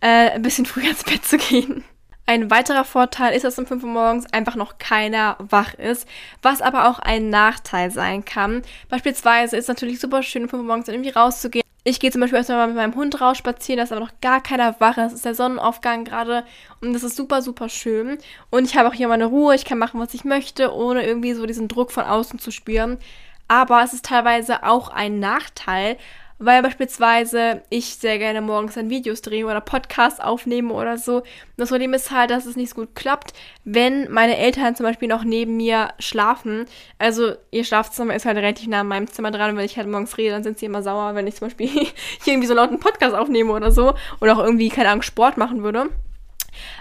äh, 0.00 0.30
ein 0.30 0.42
bisschen 0.42 0.66
früher 0.66 0.90
ins 0.90 1.04
Bett 1.04 1.24
zu 1.24 1.36
gehen. 1.36 1.84
Ein 2.26 2.50
weiterer 2.50 2.84
Vorteil 2.84 3.34
ist, 3.34 3.44
dass 3.44 3.58
um 3.58 3.66
5 3.66 3.82
Uhr 3.84 3.90
morgens 3.90 4.32
einfach 4.32 4.54
noch 4.54 4.78
keiner 4.78 5.36
wach 5.38 5.74
ist, 5.74 6.08
was 6.40 6.62
aber 6.62 6.88
auch 6.88 6.98
ein 6.98 7.28
Nachteil 7.28 7.90
sein 7.90 8.24
kann. 8.24 8.62
Beispielsweise 8.88 9.58
ist 9.58 9.64
es 9.64 9.68
natürlich 9.68 10.00
super 10.00 10.22
schön, 10.22 10.44
um 10.44 10.48
5 10.48 10.62
Uhr 10.62 10.66
morgens 10.66 10.88
irgendwie 10.88 11.10
rauszugehen, 11.10 11.64
ich 11.86 12.00
gehe 12.00 12.10
zum 12.10 12.22
Beispiel 12.22 12.38
erstmal 12.38 12.66
mit 12.66 12.76
meinem 12.76 12.94
Hund 12.94 13.20
raus 13.20 13.36
spazieren, 13.36 13.76
da 13.76 13.84
ist 13.84 13.92
aber 13.92 14.00
noch 14.00 14.20
gar 14.22 14.42
keiner 14.42 14.74
wach. 14.80 14.96
Es 14.96 15.12
ist 15.12 15.26
der 15.26 15.34
Sonnenaufgang 15.34 16.04
gerade 16.04 16.44
und 16.80 16.94
das 16.94 17.02
ist 17.02 17.14
super, 17.14 17.42
super 17.42 17.68
schön. 17.68 18.16
Und 18.50 18.64
ich 18.64 18.76
habe 18.76 18.88
auch 18.88 18.94
hier 18.94 19.06
meine 19.06 19.26
Ruhe, 19.26 19.54
ich 19.54 19.66
kann 19.66 19.78
machen, 19.78 20.00
was 20.00 20.14
ich 20.14 20.24
möchte, 20.24 20.74
ohne 20.74 21.06
irgendwie 21.06 21.34
so 21.34 21.44
diesen 21.44 21.68
Druck 21.68 21.92
von 21.92 22.04
außen 22.04 22.38
zu 22.38 22.50
spüren. 22.50 22.96
Aber 23.48 23.82
es 23.82 23.92
ist 23.92 24.06
teilweise 24.06 24.64
auch 24.64 24.88
ein 24.88 25.18
Nachteil, 25.20 25.98
weil 26.38 26.62
beispielsweise 26.62 27.62
ich 27.70 27.96
sehr 27.96 28.18
gerne 28.18 28.40
morgens 28.40 28.74
dann 28.74 28.90
Videos 28.90 29.22
drehe 29.22 29.46
oder 29.46 29.60
Podcasts 29.60 30.20
aufnehme 30.20 30.74
oder 30.74 30.98
so. 30.98 31.22
Das 31.56 31.70
Problem 31.70 31.94
ist 31.94 32.10
halt, 32.10 32.30
dass 32.30 32.46
es 32.46 32.56
nicht 32.56 32.70
so 32.70 32.82
gut 32.82 32.94
klappt, 32.94 33.32
wenn 33.64 34.10
meine 34.10 34.36
Eltern 34.36 34.74
zum 34.74 34.84
Beispiel 34.84 35.08
noch 35.08 35.24
neben 35.24 35.56
mir 35.56 35.90
schlafen. 35.98 36.66
Also 36.98 37.34
ihr 37.50 37.64
Schlafzimmer 37.64 38.14
ist 38.14 38.26
halt 38.26 38.36
relativ 38.36 38.66
nah 38.68 38.80
an 38.80 38.88
meinem 38.88 39.06
Zimmer 39.06 39.30
dran 39.30 39.50
und 39.50 39.56
wenn 39.56 39.64
ich 39.64 39.76
halt 39.76 39.88
morgens 39.88 40.18
rede, 40.18 40.30
dann 40.30 40.42
sind 40.42 40.58
sie 40.58 40.66
immer 40.66 40.82
sauer, 40.82 41.14
wenn 41.14 41.26
ich 41.26 41.36
zum 41.36 41.48
Beispiel 41.48 41.68
hier 41.68 41.92
irgendwie 42.26 42.48
so 42.48 42.54
laut 42.54 42.70
einen 42.70 42.80
Podcast 42.80 43.14
aufnehme 43.14 43.52
oder 43.52 43.70
so 43.70 43.94
oder 44.20 44.36
auch 44.36 44.44
irgendwie, 44.44 44.68
keine 44.68 44.88
Ahnung, 44.88 45.02
Sport 45.02 45.36
machen 45.36 45.62
würde. 45.62 45.90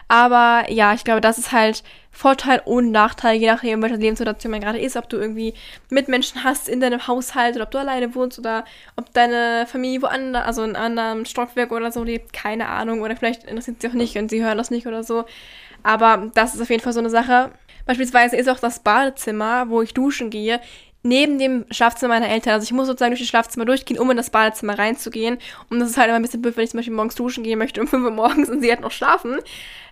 Aber 0.08 0.66
ja, 0.70 0.94
ich 0.94 1.04
glaube, 1.04 1.22
das 1.22 1.38
ist 1.38 1.52
halt 1.52 1.84
Vorteil 2.12 2.62
und 2.64 2.92
Nachteil, 2.92 3.38
je 3.38 3.48
nachdem, 3.48 3.82
welche 3.82 3.96
Lebenssituation 3.96 4.52
man 4.52 4.62
gerade 4.62 4.80
ist, 4.80 4.96
ob 4.96 5.10
du 5.10 5.18
irgendwie 5.18 5.56
Mitmenschen 5.90 6.44
hast 6.44 6.70
in 6.70 6.80
deinem 6.80 7.08
Haushalt 7.08 7.56
oder 7.56 7.66
ob 7.66 7.72
du 7.72 7.80
alleine 7.80 8.14
wohnst 8.14 8.38
oder 8.38 8.66
ob 8.96 9.12
deine 9.14 9.66
Familie 9.68 10.04
woanders, 10.04 10.46
also 10.46 10.64
in 10.64 10.76
einem 10.76 10.98
anderen 11.00 11.26
Stockwerk 11.26 11.72
oder 11.72 11.92
so 11.92 12.04
lebt, 12.04 12.32
keine 12.32 12.70
Ahnung. 12.70 13.02
Oder 13.02 13.16
vielleicht 13.16 13.46
interessiert 13.46 13.82
sie 13.82 13.88
auch 13.88 13.94
nicht 13.94 14.16
und 14.18 14.30
sie 14.30 14.44
hören 14.44 14.58
das 14.58 14.70
nicht 14.70 14.86
oder 14.86 15.04
so. 15.04 15.26
Aber 15.82 16.32
das 16.36 16.54
ist 16.54 16.62
auf 16.62 16.70
jeden 16.70 16.84
Fall 16.84 16.94
so 16.94 17.00
eine 17.00 17.10
Sache. 17.10 17.52
Beispielsweise 17.86 18.38
ist 18.38 18.48
auch 18.48 18.60
das 18.60 18.80
Badezimmer, 18.80 19.70
wo 19.70 19.82
ich 19.82 19.94
duschen 19.94 20.30
gehe, 20.30 20.62
neben 21.04 21.38
dem 21.38 21.66
Schlafzimmer 21.70 22.16
meiner 22.16 22.30
Eltern. 22.30 22.54
Also 22.54 22.63
ich 22.63 22.72
muss 22.72 22.88
sozusagen 22.88 23.12
durch 23.12 23.22
das 23.22 23.30
Schlafzimmer 23.30 23.66
durchgehen, 23.66 24.00
um 24.00 24.10
in 24.10 24.18
das 24.18 24.30
Badezimmer 24.30 24.80
reinzugehen. 24.80 25.38
Und 25.70 25.80
das 25.80 25.92
ist 25.92 25.98
halt 25.98 26.08
immer 26.08 26.16
ein 26.16 26.22
bisschen 26.22 26.42
blöd, 26.42 26.58
wenn 26.58 26.63
ich 26.63 26.72
zum 26.72 26.80
Beispiel 26.80 26.96
morgens 26.96 27.16
duschen 27.16 27.44
gehen 27.44 27.60
möchte 27.60 27.82
um 27.82 27.88
5 27.88 28.04
Uhr 28.04 28.12
morgens 28.12 28.50
und 28.50 28.62
sie 28.62 28.70
halt 28.70 28.82
noch 28.82 28.92
schlafen. 28.92 29.39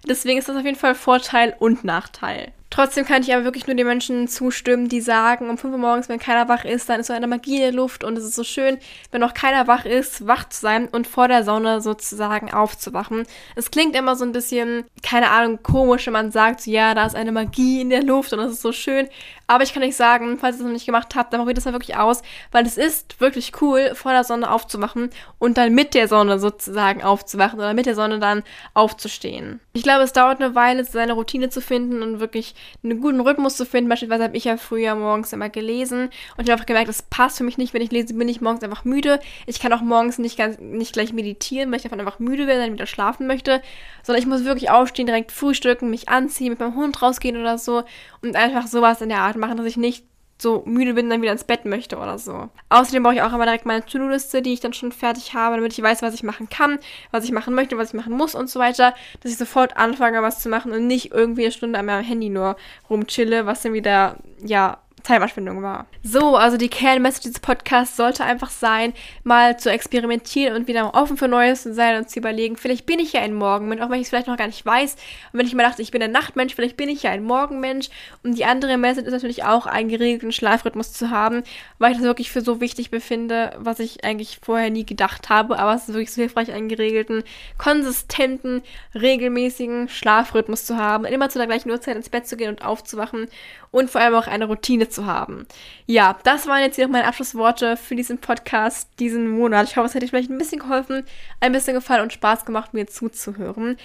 Deswegen 0.07 0.39
ist 0.39 0.49
das 0.49 0.57
auf 0.57 0.65
jeden 0.65 0.77
Fall 0.77 0.95
Vorteil 0.95 1.55
und 1.59 1.83
Nachteil. 1.83 2.53
Trotzdem 2.71 3.05
kann 3.05 3.21
ich 3.21 3.33
aber 3.33 3.43
wirklich 3.43 3.67
nur 3.67 3.75
den 3.75 3.85
Menschen 3.85 4.29
zustimmen, 4.29 4.87
die 4.87 5.01
sagen, 5.01 5.49
um 5.49 5.57
5 5.57 5.73
Uhr 5.73 5.77
morgens, 5.77 6.07
wenn 6.07 6.19
keiner 6.19 6.47
wach 6.47 6.63
ist, 6.63 6.87
dann 6.87 7.01
ist 7.01 7.07
so 7.07 7.13
eine 7.13 7.27
Magie 7.27 7.57
in 7.57 7.63
der 7.63 7.73
Luft 7.73 8.05
und 8.05 8.17
es 8.17 8.23
ist 8.23 8.35
so 8.35 8.45
schön, 8.45 8.77
wenn 9.11 9.19
noch 9.19 9.33
keiner 9.33 9.67
wach 9.67 9.83
ist, 9.83 10.25
wach 10.25 10.47
zu 10.47 10.61
sein 10.61 10.87
und 10.87 11.05
vor 11.05 11.27
der 11.27 11.43
Sonne 11.43 11.81
sozusagen 11.81 12.53
aufzuwachen. 12.53 13.25
Es 13.57 13.71
klingt 13.71 13.93
immer 13.93 14.15
so 14.15 14.23
ein 14.23 14.31
bisschen, 14.31 14.85
keine 15.03 15.31
Ahnung, 15.31 15.59
komisch, 15.61 16.05
wenn 16.05 16.13
man 16.13 16.31
sagt, 16.31 16.61
so, 16.61 16.71
ja, 16.71 16.95
da 16.95 17.05
ist 17.05 17.15
eine 17.15 17.33
Magie 17.33 17.81
in 17.81 17.89
der 17.89 18.03
Luft 18.03 18.31
und 18.31 18.39
das 18.39 18.53
ist 18.53 18.61
so 18.61 18.71
schön. 18.71 19.09
Aber 19.47 19.65
ich 19.65 19.73
kann 19.73 19.83
euch 19.83 19.97
sagen, 19.97 20.37
falls 20.39 20.55
ihr 20.55 20.59
es 20.61 20.65
noch 20.65 20.71
nicht 20.71 20.85
gemacht 20.85 21.13
habt, 21.13 21.33
dann 21.33 21.41
probiert 21.41 21.57
das 21.57 21.65
mal 21.65 21.73
wirklich 21.73 21.97
aus, 21.97 22.21
weil 22.53 22.65
es 22.65 22.77
ist 22.77 23.19
wirklich 23.19 23.51
cool, 23.61 23.95
vor 23.95 24.13
der 24.13 24.23
Sonne 24.23 24.49
aufzuwachen 24.49 25.09
und 25.39 25.57
dann 25.57 25.75
mit 25.75 25.93
der 25.93 26.07
Sonne 26.07 26.39
sozusagen 26.39 27.03
aufzuwachen 27.03 27.59
oder 27.59 27.73
mit 27.73 27.85
der 27.85 27.95
Sonne 27.95 28.19
dann 28.19 28.43
aufzustehen. 28.73 29.59
Ich 29.73 29.83
glaube, 29.83 30.03
es 30.03 30.11
dauert 30.11 30.41
eine 30.41 30.53
Weile, 30.53 30.83
seine 30.83 31.13
Routine 31.13 31.49
zu 31.49 31.61
finden 31.61 32.01
und 32.01 32.19
wirklich 32.19 32.55
einen 32.83 32.99
guten 32.99 33.21
Rhythmus 33.21 33.55
zu 33.55 33.65
finden. 33.65 33.89
Beispielsweise 33.89 34.25
habe 34.25 34.35
ich 34.35 34.43
ja 34.43 34.57
früher 34.57 34.95
morgens 34.95 35.31
immer 35.31 35.47
gelesen 35.47 36.05
und 36.05 36.11
ich 36.37 36.39
habe 36.39 36.53
einfach 36.53 36.65
gemerkt, 36.65 36.89
das 36.89 37.03
passt 37.03 37.37
für 37.37 37.45
mich 37.45 37.57
nicht. 37.57 37.73
Wenn 37.73 37.81
ich 37.81 37.91
lese, 37.91 38.13
bin 38.13 38.27
ich 38.27 38.41
morgens 38.41 38.63
einfach 38.63 38.83
müde. 38.83 39.21
Ich 39.45 39.61
kann 39.61 39.71
auch 39.71 39.81
morgens 39.81 40.17
nicht, 40.17 40.37
ganz, 40.37 40.59
nicht 40.59 40.91
gleich 40.91 41.13
meditieren, 41.13 41.71
weil 41.71 41.77
ich 41.77 41.83
davon 41.83 42.01
einfach 42.01 42.19
müde 42.19 42.47
werde, 42.47 42.63
dann 42.63 42.73
wieder 42.73 42.85
schlafen 42.85 43.27
möchte, 43.27 43.61
sondern 44.03 44.21
ich 44.21 44.27
muss 44.27 44.43
wirklich 44.43 44.69
aufstehen, 44.69 45.05
direkt 45.05 45.31
frühstücken, 45.31 45.89
mich 45.89 46.09
anziehen, 46.09 46.49
mit 46.49 46.59
meinem 46.59 46.75
Hund 46.75 47.01
rausgehen 47.01 47.39
oder 47.39 47.57
so 47.57 47.83
und 48.21 48.35
einfach 48.35 48.67
sowas 48.67 48.99
in 48.99 49.07
der 49.07 49.21
Art 49.21 49.37
machen, 49.37 49.55
dass 49.55 49.65
ich 49.65 49.77
nicht 49.77 50.03
so 50.41 50.63
müde 50.65 50.93
bin, 50.93 51.09
dann 51.09 51.21
wieder 51.21 51.31
ins 51.31 51.43
Bett 51.43 51.65
möchte 51.65 51.97
oder 51.97 52.17
so. 52.17 52.49
Außerdem 52.69 53.03
brauche 53.03 53.13
ich 53.13 53.21
auch 53.21 53.33
immer 53.33 53.45
direkt 53.45 53.65
meine 53.65 53.85
To-Do-Liste, 53.85 54.41
die 54.41 54.53
ich 54.53 54.59
dann 54.59 54.73
schon 54.73 54.91
fertig 54.91 55.33
habe, 55.33 55.55
damit 55.55 55.73
ich 55.73 55.81
weiß, 55.81 56.01
was 56.01 56.13
ich 56.13 56.23
machen 56.23 56.49
kann, 56.49 56.79
was 57.11 57.25
ich 57.25 57.31
machen 57.31 57.53
möchte, 57.53 57.77
was 57.77 57.89
ich 57.89 57.93
machen 57.93 58.13
muss 58.13 58.33
und 58.33 58.49
so 58.49 58.59
weiter, 58.59 58.93
dass 59.21 59.31
ich 59.31 59.37
sofort 59.37 59.77
anfange, 59.77 60.21
was 60.21 60.41
zu 60.41 60.49
machen 60.49 60.71
und 60.71 60.87
nicht 60.87 61.11
irgendwie 61.11 61.43
eine 61.43 61.51
Stunde 61.51 61.77
an 61.77 61.85
meinem 61.85 62.03
Handy 62.03 62.29
nur 62.29 62.55
rumchille, 62.89 63.45
was 63.45 63.61
dann 63.61 63.73
wieder, 63.73 64.17
ja, 64.43 64.79
Zeitverschwendung 65.03 65.61
war. 65.61 65.85
So, 66.03 66.35
also 66.35 66.57
die 66.57 66.69
Kernmessage 66.69 67.23
dieses 67.23 67.39
Podcasts 67.39 67.97
sollte 67.97 68.23
einfach 68.23 68.49
sein, 68.49 68.93
mal 69.23 69.57
zu 69.57 69.71
experimentieren 69.71 70.55
und 70.55 70.67
wieder 70.67 70.93
offen 70.93 71.17
für 71.17 71.27
Neues 71.27 71.63
zu 71.63 71.73
sein 71.73 71.97
und 71.97 72.09
zu 72.09 72.19
überlegen, 72.19 72.57
vielleicht 72.57 72.85
bin 72.85 72.99
ich 72.99 73.13
ja 73.13 73.21
ein 73.21 73.33
Morgenmensch, 73.33 73.81
auch 73.81 73.89
wenn 73.89 73.99
ich 73.99 74.03
es 74.03 74.09
vielleicht 74.09 74.27
noch 74.27 74.37
gar 74.37 74.47
nicht 74.47 74.65
weiß. 74.65 74.93
Und 75.31 75.39
wenn 75.39 75.45
ich 75.45 75.53
mir 75.53 75.63
dachte, 75.63 75.81
ich 75.81 75.91
bin 75.91 76.01
ein 76.01 76.11
Nachtmensch, 76.11 76.55
vielleicht 76.55 76.77
bin 76.77 76.89
ich 76.89 77.03
ja 77.03 77.11
ein 77.11 77.23
Morgenmensch. 77.23 77.89
Und 78.23 78.37
die 78.37 78.45
andere 78.45 78.77
Message 78.77 79.07
ist 79.07 79.13
natürlich 79.13 79.43
auch, 79.43 79.65
einen 79.65 79.89
geregelten 79.89 80.31
Schlafrhythmus 80.31 80.93
zu 80.93 81.09
haben, 81.09 81.43
weil 81.79 81.91
ich 81.91 81.97
das 81.97 82.05
wirklich 82.05 82.31
für 82.31 82.41
so 82.41 82.61
wichtig 82.61 82.91
befinde, 82.91 83.55
was 83.57 83.79
ich 83.79 84.03
eigentlich 84.03 84.39
vorher 84.41 84.69
nie 84.69 84.85
gedacht 84.85 85.29
habe. 85.29 85.59
Aber 85.59 85.73
es 85.73 85.83
ist 85.83 85.93
wirklich 85.93 86.11
so 86.11 86.21
hilfreich, 86.21 86.51
einen 86.51 86.69
geregelten, 86.69 87.23
konsistenten, 87.57 88.61
regelmäßigen 88.93 89.89
Schlafrhythmus 89.89 90.65
zu 90.65 90.77
haben, 90.77 91.05
immer 91.05 91.29
zu 91.29 91.39
der 91.39 91.47
gleichen 91.47 91.71
Uhrzeit 91.71 91.95
ins 91.95 92.09
Bett 92.09 92.27
zu 92.27 92.37
gehen 92.37 92.49
und 92.49 92.63
aufzuwachen 92.63 93.27
und 93.71 93.89
vor 93.89 94.01
allem 94.01 94.15
auch 94.15 94.27
eine 94.27 94.45
Routine 94.45 94.89
zu 94.91 95.05
haben. 95.05 95.47
Ja, 95.85 96.17
das 96.23 96.47
waren 96.47 96.61
jetzt 96.61 96.75
hier 96.75 96.85
noch 96.85 96.91
meine 96.91 97.07
Abschlussworte 97.07 97.77
für 97.77 97.95
diesen 97.95 98.19
Podcast 98.19 98.89
diesen 98.99 99.29
Monat. 99.29 99.69
Ich 99.69 99.77
hoffe, 99.77 99.87
es 99.87 99.95
hat 99.95 100.01
dir 100.03 100.07
vielleicht 100.07 100.29
ein 100.29 100.37
bisschen 100.37 100.59
geholfen, 100.59 101.03
ein 101.39 101.51
bisschen 101.51 101.73
gefallen 101.73 102.03
und 102.03 102.13
Spaß 102.13 102.45
gemacht, 102.45 102.73
mir 102.73 102.87
zuzuhören. 102.87 103.77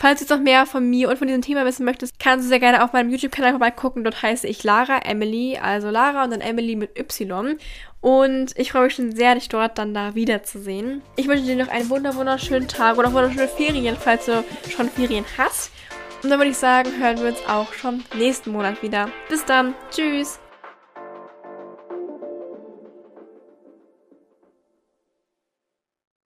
Falls 0.00 0.20
du 0.20 0.24
jetzt 0.24 0.30
noch 0.30 0.38
mehr 0.38 0.64
von 0.64 0.88
mir 0.88 1.08
und 1.08 1.18
von 1.18 1.26
diesem 1.26 1.42
Thema 1.42 1.64
wissen 1.64 1.84
möchtest, 1.84 2.20
kannst 2.20 2.44
du 2.44 2.48
sehr 2.48 2.60
gerne 2.60 2.84
auf 2.84 2.92
meinem 2.92 3.10
YouTube-Kanal 3.10 3.50
vorbeigucken. 3.50 4.04
Dort 4.04 4.22
heiße 4.22 4.46
ich 4.46 4.62
Lara 4.62 5.00
Emily, 5.00 5.58
also 5.60 5.90
Lara 5.90 6.22
und 6.22 6.30
dann 6.30 6.40
Emily 6.40 6.76
mit 6.76 6.96
Y. 6.96 7.58
Und 8.00 8.56
ich 8.56 8.70
freue 8.70 8.84
mich 8.84 8.94
schon 8.94 9.10
sehr, 9.10 9.34
dich 9.34 9.48
dort 9.48 9.76
dann 9.76 9.94
da 9.94 10.14
wiederzusehen. 10.14 11.02
Ich 11.16 11.26
wünsche 11.26 11.42
dir 11.42 11.56
noch 11.56 11.72
einen 11.72 11.90
wunderschönen 11.90 12.68
Tag 12.68 12.96
oder 12.96 13.12
wunderschöne 13.12 13.48
Ferien, 13.48 13.96
falls 13.98 14.26
du 14.26 14.44
schon 14.70 14.88
Ferien 14.88 15.24
hast. 15.36 15.72
Und 16.22 16.30
dann 16.30 16.38
würde 16.38 16.52
ich 16.52 16.58
sagen, 16.58 16.90
hören 17.00 17.18
wir 17.18 17.28
uns 17.28 17.46
auch 17.48 17.72
schon 17.72 18.04
nächsten 18.16 18.52
Monat 18.52 18.82
wieder. 18.82 19.08
Bis 19.28 19.44
dann. 19.44 19.74
Tschüss. 19.90 20.38